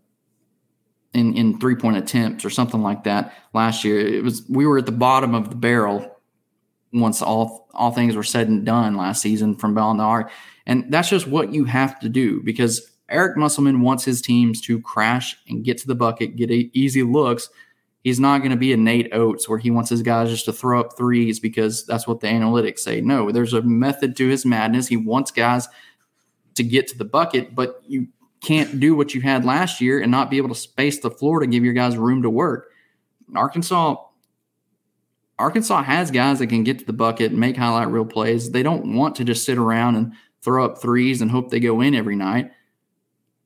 in, 1.15 1.35
in 1.35 1.59
three 1.59 1.75
point 1.75 1.97
attempts 1.97 2.45
or 2.45 2.49
something 2.49 2.81
like 2.81 3.03
that 3.05 3.33
last 3.53 3.83
year. 3.83 3.99
It 3.99 4.23
was 4.23 4.43
we 4.49 4.65
were 4.65 4.77
at 4.77 4.85
the 4.85 4.91
bottom 4.91 5.33
of 5.33 5.49
the 5.49 5.55
barrel 5.55 6.11
once 6.93 7.21
all 7.21 7.67
all 7.73 7.91
things 7.91 8.15
were 8.15 8.23
said 8.23 8.47
and 8.47 8.65
done 8.65 8.95
last 8.95 9.21
season 9.21 9.55
from 9.55 9.73
beyond 9.73 9.99
the 9.99 10.03
arc, 10.03 10.31
and 10.65 10.91
that's 10.91 11.09
just 11.09 11.27
what 11.27 11.53
you 11.53 11.65
have 11.65 11.99
to 12.01 12.09
do 12.09 12.41
because 12.43 12.91
Eric 13.09 13.37
Musselman 13.37 13.81
wants 13.81 14.03
his 14.03 14.21
teams 14.21 14.61
to 14.61 14.81
crash 14.81 15.37
and 15.47 15.63
get 15.63 15.77
to 15.79 15.87
the 15.87 15.95
bucket, 15.95 16.35
get 16.35 16.51
easy 16.51 17.03
looks. 17.03 17.49
He's 18.03 18.19
not 18.19 18.39
going 18.39 18.51
to 18.51 18.57
be 18.57 18.71
a 18.71 18.77
Nate 18.77 19.13
Oats 19.13 19.49
where 19.49 19.57
he 19.57 19.71
wants 19.71 19.89
his 19.89 20.03
guys 20.03 20.29
just 20.29 20.45
to 20.45 20.53
throw 20.53 20.79
up 20.79 20.95
threes 20.95 21.39
because 21.39 21.85
that's 21.87 22.07
what 22.07 22.19
the 22.19 22.27
analytics 22.27 22.79
say. 22.79 23.01
No, 23.01 23.31
there's 23.31 23.53
a 23.53 23.63
method 23.63 24.15
to 24.17 24.27
his 24.27 24.45
madness. 24.45 24.87
He 24.87 24.97
wants 24.97 25.31
guys 25.31 25.67
to 26.55 26.63
get 26.63 26.87
to 26.87 26.97
the 26.97 27.05
bucket, 27.05 27.53
but 27.55 27.81
you 27.87 28.07
can't 28.45 28.79
do 28.79 28.95
what 28.95 29.13
you 29.13 29.21
had 29.21 29.43
last 29.43 29.81
year 29.81 29.99
and 29.99 30.11
not 30.11 30.29
be 30.29 30.37
able 30.37 30.49
to 30.49 30.55
space 30.55 30.99
the 30.99 31.09
floor 31.09 31.39
to 31.39 31.47
give 31.47 31.63
your 31.63 31.73
guys 31.73 31.97
room 31.97 32.21
to 32.21 32.29
work. 32.29 32.71
Arkansas 33.35 33.95
Arkansas 35.37 35.83
has 35.83 36.11
guys 36.11 36.39
that 36.39 36.47
can 36.47 36.63
get 36.63 36.79
to 36.79 36.85
the 36.85 36.93
bucket 36.93 37.31
and 37.31 37.39
make 37.39 37.57
highlight 37.57 37.89
reel 37.89 38.05
plays. 38.05 38.51
They 38.51 38.63
don't 38.63 38.95
want 38.95 39.15
to 39.15 39.25
just 39.25 39.45
sit 39.45 39.57
around 39.57 39.95
and 39.95 40.13
throw 40.41 40.63
up 40.63 40.81
threes 40.81 41.21
and 41.21 41.29
hope 41.29 41.49
they 41.49 41.59
go 41.59 41.81
in 41.81 41.93
every 41.93 42.15
night. 42.15 42.51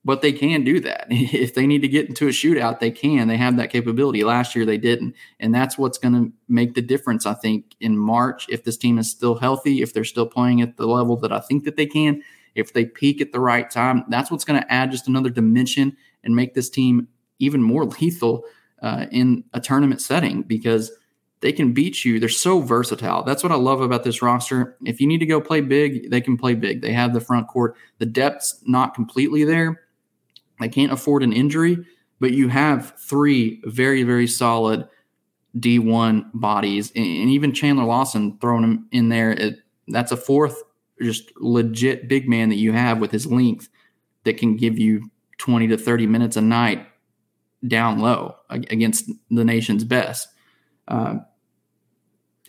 But 0.06 0.22
they 0.22 0.32
can 0.32 0.64
do 0.64 0.80
that. 0.82 1.08
If 1.10 1.56
they 1.56 1.66
need 1.66 1.82
to 1.82 1.88
get 1.88 2.08
into 2.08 2.28
a 2.28 2.32
shootout, 2.32 2.80
they 2.80 2.92
can. 2.92 3.28
They 3.28 3.38
have 3.38 3.58
that 3.58 3.72
capability. 3.72 4.24
Last 4.24 4.56
year 4.56 4.66
they 4.66 4.78
didn't. 4.78 5.16
And 5.40 5.54
that's 5.54 5.78
what's 5.78 5.98
going 5.98 6.14
to 6.14 6.32
make 6.48 6.76
the 6.76 6.82
difference, 6.82 7.26
I 7.26 7.34
think, 7.34 7.76
in 7.80 7.98
March 7.98 8.46
if 8.50 8.64
this 8.64 8.78
team 8.78 9.00
is 9.00 9.10
still 9.10 9.36
healthy, 9.36 9.82
if 9.82 9.94
they're 9.94 10.04
still 10.04 10.28
playing 10.28 10.62
at 10.62 10.78
the 10.78 10.86
level 10.86 11.16
that 11.18 11.32
I 11.32 11.40
think 11.40 11.64
that 11.64 11.76
they 11.76 11.88
can, 11.88 12.22
if 12.60 12.74
they 12.74 12.86
peak 12.86 13.22
at 13.22 13.32
the 13.32 13.40
right 13.40 13.70
time, 13.70 14.04
that's 14.10 14.30
what's 14.30 14.44
going 14.44 14.62
to 14.62 14.72
add 14.72 14.92
just 14.92 15.08
another 15.08 15.30
dimension 15.30 15.96
and 16.24 16.36
make 16.36 16.54
this 16.54 16.70
team 16.70 17.08
even 17.40 17.62
more 17.62 17.86
lethal 18.02 18.44
uh, 18.82 19.06
in 19.12 19.44
a 19.54 19.60
tournament 19.60 20.02
setting 20.02 20.44
because 20.44 20.92
they 21.42 21.52
can 21.52 21.74
beat 21.74 22.04
you. 22.04 22.20
They're 22.20 22.30
so 22.30 22.62
versatile. 22.62 23.24
That's 23.24 23.44
what 23.44 23.52
I 23.52 23.56
love 23.56 23.82
about 23.82 24.04
this 24.04 24.22
roster. 24.22 24.78
If 24.86 25.00
you 25.00 25.08
need 25.08 25.20
to 25.20 25.26
go 25.26 25.40
play 25.40 25.62
big, 25.62 26.12
they 26.12 26.22
can 26.22 26.38
play 26.38 26.54
big. 26.54 26.82
They 26.82 26.92
have 26.92 27.14
the 27.14 27.22
front 27.22 27.48
court. 27.48 27.76
The 28.00 28.06
depth's 28.06 28.62
not 28.66 28.94
completely 28.94 29.46
there. 29.46 29.82
They 30.60 30.68
can't 30.68 30.92
afford 30.92 31.24
an 31.24 31.32
injury, 31.32 31.86
but 32.20 32.34
you 32.34 32.50
have 32.50 32.94
three 33.00 33.62
very, 33.64 34.04
very 34.04 34.28
solid 34.28 34.88
D1 35.58 36.30
bodies. 36.34 36.92
And 36.96 37.06
even 37.06 37.54
Chandler 37.54 37.86
Lawson 37.86 38.38
throwing 38.40 38.64
him 38.64 38.88
in 38.92 39.08
there, 39.08 39.32
it, 39.32 39.60
that's 39.88 40.12
a 40.12 40.18
fourth 40.18 40.62
just 41.02 41.32
legit 41.38 42.08
big 42.08 42.28
man 42.28 42.50
that 42.50 42.56
you 42.56 42.72
have 42.74 43.00
with 43.00 43.12
his 43.12 43.26
length 43.26 43.70
that 44.24 44.38
can 44.38 44.56
give 44.56 44.78
you 44.78 45.10
20 45.38 45.68
to 45.68 45.78
30 45.78 46.08
minutes 46.08 46.36
a 46.38 46.42
night 46.42 46.86
down 47.68 48.00
low 48.00 48.36
against 48.50 49.10
the 49.30 49.44
nation's 49.44 49.84
best. 49.84 50.28
Uh, 50.88 51.18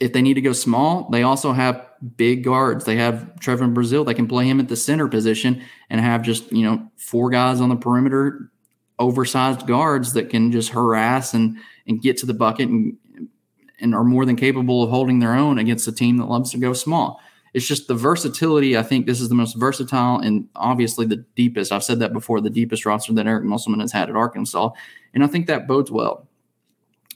if 0.00 0.12
they 0.12 0.22
need 0.22 0.34
to 0.34 0.40
go 0.40 0.52
small, 0.52 1.08
they 1.10 1.22
also 1.22 1.52
have 1.52 1.86
big 2.16 2.42
guards. 2.42 2.84
They 2.84 2.96
have 2.96 3.32
Trevon 3.40 3.74
Brazile. 3.74 4.06
They 4.06 4.14
can 4.14 4.26
play 4.26 4.48
him 4.48 4.58
at 4.58 4.68
the 4.68 4.76
center 4.76 5.08
position 5.08 5.62
and 5.90 6.00
have 6.00 6.22
just, 6.22 6.50
you 6.50 6.64
know, 6.64 6.90
four 6.96 7.28
guys 7.28 7.60
on 7.60 7.68
the 7.68 7.76
perimeter, 7.76 8.50
oversized 8.98 9.66
guards 9.66 10.14
that 10.14 10.30
can 10.30 10.52
just 10.52 10.70
harass 10.70 11.34
and 11.34 11.58
and 11.86 12.00
get 12.00 12.16
to 12.18 12.26
the 12.26 12.34
bucket 12.34 12.68
and 12.68 12.96
and 13.80 13.94
are 13.94 14.04
more 14.04 14.24
than 14.24 14.36
capable 14.36 14.82
of 14.82 14.90
holding 14.90 15.18
their 15.20 15.34
own 15.34 15.58
against 15.58 15.88
a 15.88 15.92
team 15.92 16.18
that 16.18 16.26
loves 16.26 16.50
to 16.52 16.58
go 16.58 16.72
small. 16.72 17.20
It's 17.52 17.66
just 17.66 17.88
the 17.88 17.94
versatility. 17.94 18.76
I 18.76 18.82
think 18.82 19.06
this 19.06 19.20
is 19.20 19.28
the 19.28 19.34
most 19.34 19.56
versatile 19.56 20.18
and 20.18 20.48
obviously 20.56 21.06
the 21.06 21.24
deepest. 21.36 21.72
I've 21.72 21.84
said 21.84 21.98
that 22.00 22.12
before, 22.12 22.40
the 22.40 22.50
deepest 22.50 22.86
roster 22.86 23.12
that 23.14 23.26
Eric 23.26 23.44
Musselman 23.44 23.80
has 23.80 23.92
had 23.92 24.08
at 24.08 24.16
Arkansas. 24.16 24.70
And 25.14 25.24
I 25.24 25.26
think 25.26 25.46
that 25.46 25.66
bodes 25.66 25.90
well. 25.90 26.28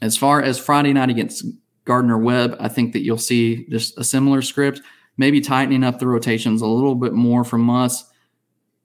As 0.03 0.17
far 0.17 0.43
as 0.43 0.59
Friday 0.59 0.93
night 0.93 1.11
against 1.11 1.45
Gardner 1.85 2.19
Webb, 2.19 2.57
I 2.59 2.69
think 2.69 2.93
that 2.93 3.03
you'll 3.03 3.19
see 3.19 3.67
just 3.69 3.97
a 3.99 4.05
similar 4.05 4.43
script, 4.43 4.81
maybe 5.17 5.41
tightening 5.41 5.85
up 5.85 5.99
the 5.99 6.07
rotations 6.07 6.63
a 6.63 6.67
little 6.67 6.97
bit 6.97 7.13
more 7.13 7.45
from 7.45 7.71
us. 7.71 8.05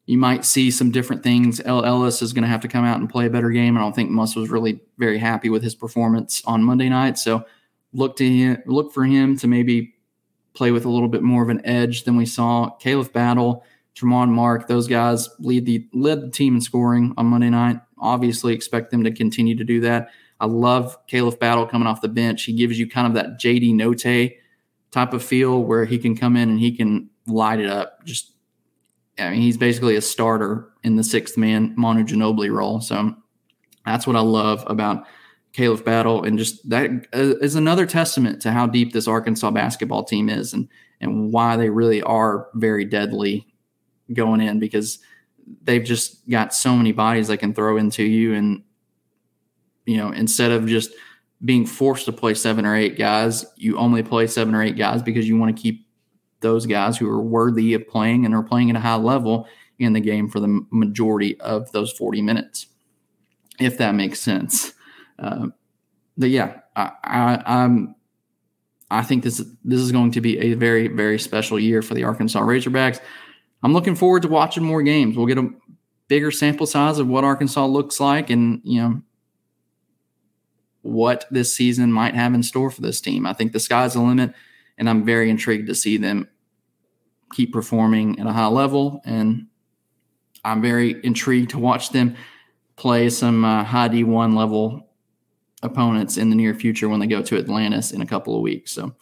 You 0.06 0.18
might 0.18 0.46
see 0.46 0.72
some 0.72 0.92
different 0.92 1.24
things. 1.24 1.62
El 1.66 1.86
Ellis 1.86 2.22
is 2.22 2.34
going 2.34 2.44
to 2.44 2.50
have 2.50 2.62
to 2.62 2.68
come 2.68 2.86
out 2.86 3.00
and 3.00 3.10
play 3.10 3.26
a 3.26 3.30
better 3.30 3.50
game. 3.50 3.78
I 3.78 3.82
don't 3.82 3.96
think 3.96 4.10
Muss 4.10 4.36
was 4.36 4.50
really 4.50 4.82
very 4.98 5.18
happy 5.18 5.50
with 5.50 5.64
his 5.64 5.76
performance 5.76 6.42
on 6.46 6.64
Monday 6.64 6.90
night. 6.90 7.18
So 7.18 7.46
look 7.94 8.18
to 8.18 8.28
him, 8.28 8.62
look 8.66 8.94
for 8.94 9.04
him 9.04 9.38
to 9.38 9.48
maybe 9.48 9.94
play 10.54 10.72
with 10.72 10.86
a 10.86 10.90
little 10.90 11.08
bit 11.08 11.22
more 11.22 11.44
of 11.44 11.50
an 11.50 11.66
edge 11.66 12.04
than 12.04 12.18
we 12.18 12.26
saw. 12.26 12.72
Khalif 12.82 13.12
Battle, 13.14 13.64
Tramon 13.96 14.30
Mark, 14.30 14.68
those 14.68 14.88
guys 14.88 15.30
lead 15.40 15.66
the 15.66 15.88
led 15.94 16.22
the 16.22 16.30
team 16.30 16.56
in 16.56 16.62
scoring 16.62 17.14
on 17.18 17.28
Monday 17.28 17.50
night. 17.50 17.80
Obviously, 17.98 18.54
expect 18.54 18.92
them 18.92 19.04
to 19.04 19.12
continue 19.12 19.56
to 19.56 19.64
do 19.64 19.82
that. 19.82 20.10
I 20.40 20.46
love 20.46 20.98
Khalif 21.08 21.40
Battle 21.40 21.66
coming 21.66 21.88
off 21.88 22.02
the 22.02 22.08
bench. 22.08 22.44
He 22.44 22.54
gives 22.54 22.80
you 22.80 22.90
kind 22.90 23.08
of 23.08 23.14
that 23.14 23.40
JD 23.40 23.74
Notae 23.74 24.36
type 24.92 25.14
of 25.14 25.24
feel 25.24 25.64
where 25.64 25.86
he 25.86 25.98
can 25.98 26.16
come 26.16 26.36
in 26.36 26.50
and 26.50 26.60
he 26.60 26.72
can 26.72 27.10
light 27.28 27.60
it 27.60 27.70
up. 27.70 28.04
Just, 28.06 28.32
I 29.18 29.32
mean, 29.32 29.42
he's 29.42 29.58
basically 29.58 29.96
a 29.96 30.02
starter 30.02 30.70
in 30.84 30.96
the 30.96 31.04
sixth 31.04 31.38
man 31.38 31.74
Manu 31.76 32.04
Ginobili 32.04 32.52
role. 32.52 32.80
So 32.82 33.16
that's 33.86 34.08
what 34.08 34.16
I 34.16 34.22
love 34.22 34.64
about 34.68 35.06
Khalif 35.54 35.84
Battle, 35.84 36.24
and 36.24 36.38
just 36.38 36.68
that 36.70 36.90
uh, 37.14 37.38
is 37.42 37.56
another 37.56 37.86
testament 37.86 38.42
to 38.44 38.52
how 38.52 38.68
deep 38.68 38.94
this 38.94 39.08
Arkansas 39.08 39.52
basketball 39.52 40.04
team 40.04 40.30
is, 40.30 40.54
and 40.54 40.68
and 41.02 41.32
why 41.32 41.56
they 41.56 41.70
really 41.70 42.02
are 42.02 42.50
very 42.54 42.86
deadly 42.86 43.48
going 44.14 44.42
in 44.42 44.60
because 44.60 45.00
they've 45.64 45.84
just 45.84 46.28
got 46.30 46.54
so 46.54 46.76
many 46.76 46.92
bodies 46.92 47.28
they 47.28 47.38
can 47.38 47.54
throw 47.54 47.78
into 47.78 48.04
you, 48.04 48.34
and 48.34 48.64
you 49.86 49.98
know 49.98 50.12
instead 50.12 50.52
of 50.52 50.68
just 50.68 50.92
being 51.44 51.66
forced 51.66 52.06
to 52.06 52.12
play 52.12 52.34
seven 52.34 52.66
or 52.66 52.76
eight 52.76 52.98
guys, 52.98 53.46
you 53.56 53.78
only 53.78 54.04
play 54.04 54.28
seven 54.28 54.54
or 54.54 54.62
eight 54.62 54.78
guys 54.78 55.02
because 55.02 55.28
you 55.28 55.38
want 55.38 55.56
to 55.56 55.62
keep 55.62 55.88
those 56.42 56.66
guys 56.66 56.98
who 56.98 57.10
are 57.10 57.22
worthy 57.22 57.74
of 57.74 57.88
playing 57.88 58.26
and 58.26 58.36
are 58.36 58.44
playing 58.44 58.70
at 58.70 58.76
a 58.76 58.80
high 58.80 58.96
level 58.96 59.48
in 59.78 59.94
the 59.94 60.00
game 60.00 60.30
for 60.30 60.40
the 60.40 60.66
majority 60.72 61.40
of 61.40 61.72
those 61.72 61.92
40 61.94 62.22
minutes, 62.22 62.68
if 63.60 63.78
that 63.78 63.96
makes 63.96 64.20
sense. 64.20 64.74
Uh, 65.20 65.48
but 66.18 66.30
yeah, 66.30 66.60
I, 66.76 66.92
I, 67.04 67.44
I'm. 67.46 67.96
I 68.92 69.04
think 69.04 69.24
this 69.24 69.38
this 69.64 69.80
is 69.80 69.92
going 69.92 70.12
to 70.14 70.22
be 70.22 70.40
a 70.40 70.56
very 70.56 70.88
very 70.88 71.20
special 71.20 71.60
year 71.60 71.82
for 71.82 71.94
the 71.94 72.06
Arkansas 72.06 72.42
Razorbacks. 72.42 73.00
I'm 73.62 73.74
looking 73.74 73.96
forward 73.96 74.24
to 74.24 74.28
watching 74.28 74.64
more 74.64 74.82
games. 74.82 75.18
We'll 75.18 75.28
get 75.28 75.38
a 75.38 75.50
bigger 76.10 76.32
sample 76.32 76.66
size 76.66 77.00
of 77.00 77.08
what 77.08 77.24
Arkansas 77.24 77.66
looks 77.66 78.00
like 78.00 78.30
and, 78.30 78.62
you 78.64 78.82
know, 78.82 79.02
what 80.82 81.26
this 81.30 81.54
season 81.56 81.92
might 81.92 82.16
have 82.16 82.34
in 82.34 82.44
store 82.44 82.72
for 82.72 82.82
this 82.82 83.00
team. 83.02 83.26
I 83.26 83.34
think 83.34 83.52
the 83.52 83.60
sky's 83.60 83.94
the 83.94 84.02
limit, 84.02 84.34
and 84.78 84.90
I'm 84.90 85.06
very 85.06 85.30
intrigued 85.30 85.68
to 85.68 85.76
see 85.76 85.98
them 85.98 86.28
keep 87.34 87.54
performing 87.54 88.20
at 88.20 88.28
a 88.28 88.32
high 88.32 88.48
level. 88.48 89.02
And 89.06 89.48
I'm 90.44 90.62
very 90.62 91.00
intrigued 91.04 91.52
to 91.52 91.60
watch 91.60 91.92
them 91.92 92.16
play 92.76 93.10
some 93.10 93.44
uh, 93.44 93.64
high 93.66 93.90
D1 93.90 94.36
level 94.36 94.89
opponents 95.62 96.18
in 96.18 96.30
the 96.30 96.36
near 96.36 96.54
future 96.54 96.90
when 96.90 97.00
they 97.00 97.08
go 97.08 97.22
to 97.22 97.38
Atlantis 97.38 97.92
in 97.92 98.02
a 98.02 98.06
couple 98.06 98.36
of 98.36 98.42
weeks. 98.42 98.72
So 98.72 98.96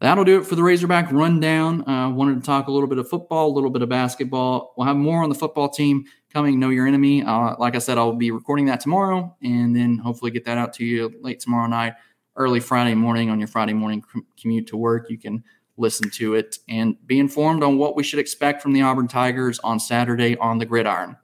that'll 0.00 0.24
do 0.24 0.38
it 0.38 0.46
for 0.46 0.54
the 0.54 0.62
Razorback 0.62 1.10
rundown. 1.10 1.84
I 1.86 2.04
uh, 2.04 2.10
wanted 2.10 2.40
to 2.40 2.46
talk 2.46 2.68
a 2.68 2.70
little 2.70 2.88
bit 2.88 2.98
of 2.98 3.08
football, 3.08 3.48
a 3.48 3.54
little 3.54 3.70
bit 3.70 3.82
of 3.82 3.88
basketball. 3.88 4.74
We'll 4.76 4.86
have 4.86 4.96
more 4.96 5.22
on 5.22 5.28
the 5.28 5.34
football 5.34 5.68
team 5.68 6.04
coming. 6.32 6.58
Know 6.58 6.70
your 6.70 6.86
enemy. 6.86 7.22
Uh, 7.22 7.56
like 7.58 7.74
I 7.74 7.78
said, 7.78 7.98
I'll 7.98 8.12
be 8.12 8.30
recording 8.30 8.66
that 8.66 8.80
tomorrow, 8.80 9.36
and 9.42 9.74
then 9.74 9.98
hopefully 9.98 10.30
get 10.30 10.44
that 10.44 10.58
out 10.58 10.72
to 10.74 10.84
you 10.84 11.12
late 11.20 11.40
tomorrow 11.40 11.66
night, 11.68 11.94
early 12.36 12.60
Friday 12.60 12.94
morning 12.94 13.30
on 13.30 13.38
your 13.38 13.48
Friday 13.48 13.72
morning 13.72 14.04
commute 14.40 14.66
to 14.68 14.76
work. 14.76 15.08
You 15.10 15.18
can 15.18 15.44
listen 15.76 16.08
to 16.08 16.34
it 16.34 16.58
and 16.68 16.96
be 17.06 17.18
informed 17.18 17.62
on 17.62 17.78
what 17.78 17.96
we 17.96 18.02
should 18.02 18.20
expect 18.20 18.62
from 18.62 18.72
the 18.72 18.82
Auburn 18.82 19.08
Tigers 19.08 19.58
on 19.60 19.80
Saturday 19.80 20.36
on 20.36 20.58
the 20.58 20.66
gridiron. 20.66 21.16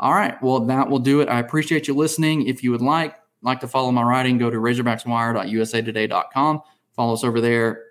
All 0.00 0.12
right, 0.12 0.40
well 0.42 0.60
that 0.60 0.88
will 0.88 0.98
do 0.98 1.20
it. 1.20 1.28
I 1.28 1.38
appreciate 1.38 1.86
you 1.86 1.94
listening. 1.94 2.48
If 2.48 2.64
you 2.64 2.72
would 2.72 2.82
like 2.82 3.16
like 3.44 3.60
to 3.60 3.68
follow 3.68 3.92
my 3.92 4.02
writing, 4.02 4.38
go 4.38 4.50
to 4.50 4.56
razorbackswire.usatoday.com. 4.56 6.62
Follow 6.96 7.12
us 7.12 7.22
over 7.22 7.40
there. 7.40 7.82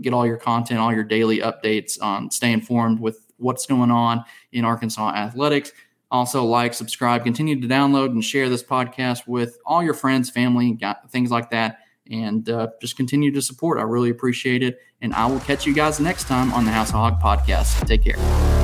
Get 0.00 0.14
all 0.14 0.26
your 0.26 0.38
content, 0.38 0.80
all 0.80 0.92
your 0.92 1.04
daily 1.04 1.38
updates 1.38 2.02
on 2.02 2.30
stay 2.30 2.52
informed 2.52 3.00
with 3.00 3.24
what's 3.36 3.66
going 3.66 3.90
on 3.90 4.24
in 4.52 4.64
Arkansas 4.64 5.10
athletics. 5.10 5.72
Also, 6.10 6.44
like, 6.44 6.74
subscribe, 6.74 7.24
continue 7.24 7.60
to 7.60 7.66
download 7.66 8.10
and 8.10 8.24
share 8.24 8.48
this 8.48 8.62
podcast 8.62 9.26
with 9.26 9.58
all 9.66 9.82
your 9.82 9.94
friends, 9.94 10.30
family, 10.30 10.78
things 11.10 11.30
like 11.30 11.50
that. 11.50 11.78
And 12.10 12.48
uh, 12.48 12.68
just 12.80 12.96
continue 12.96 13.32
to 13.32 13.42
support. 13.42 13.78
I 13.78 13.82
really 13.82 14.10
appreciate 14.10 14.62
it. 14.62 14.78
And 15.00 15.12
I 15.14 15.26
will 15.26 15.40
catch 15.40 15.66
you 15.66 15.74
guys 15.74 15.98
next 15.98 16.24
time 16.24 16.52
on 16.52 16.64
the 16.64 16.70
House 16.70 16.90
of 16.90 16.96
Hog 16.96 17.20
podcast. 17.20 17.86
Take 17.86 18.04
care. 18.04 18.63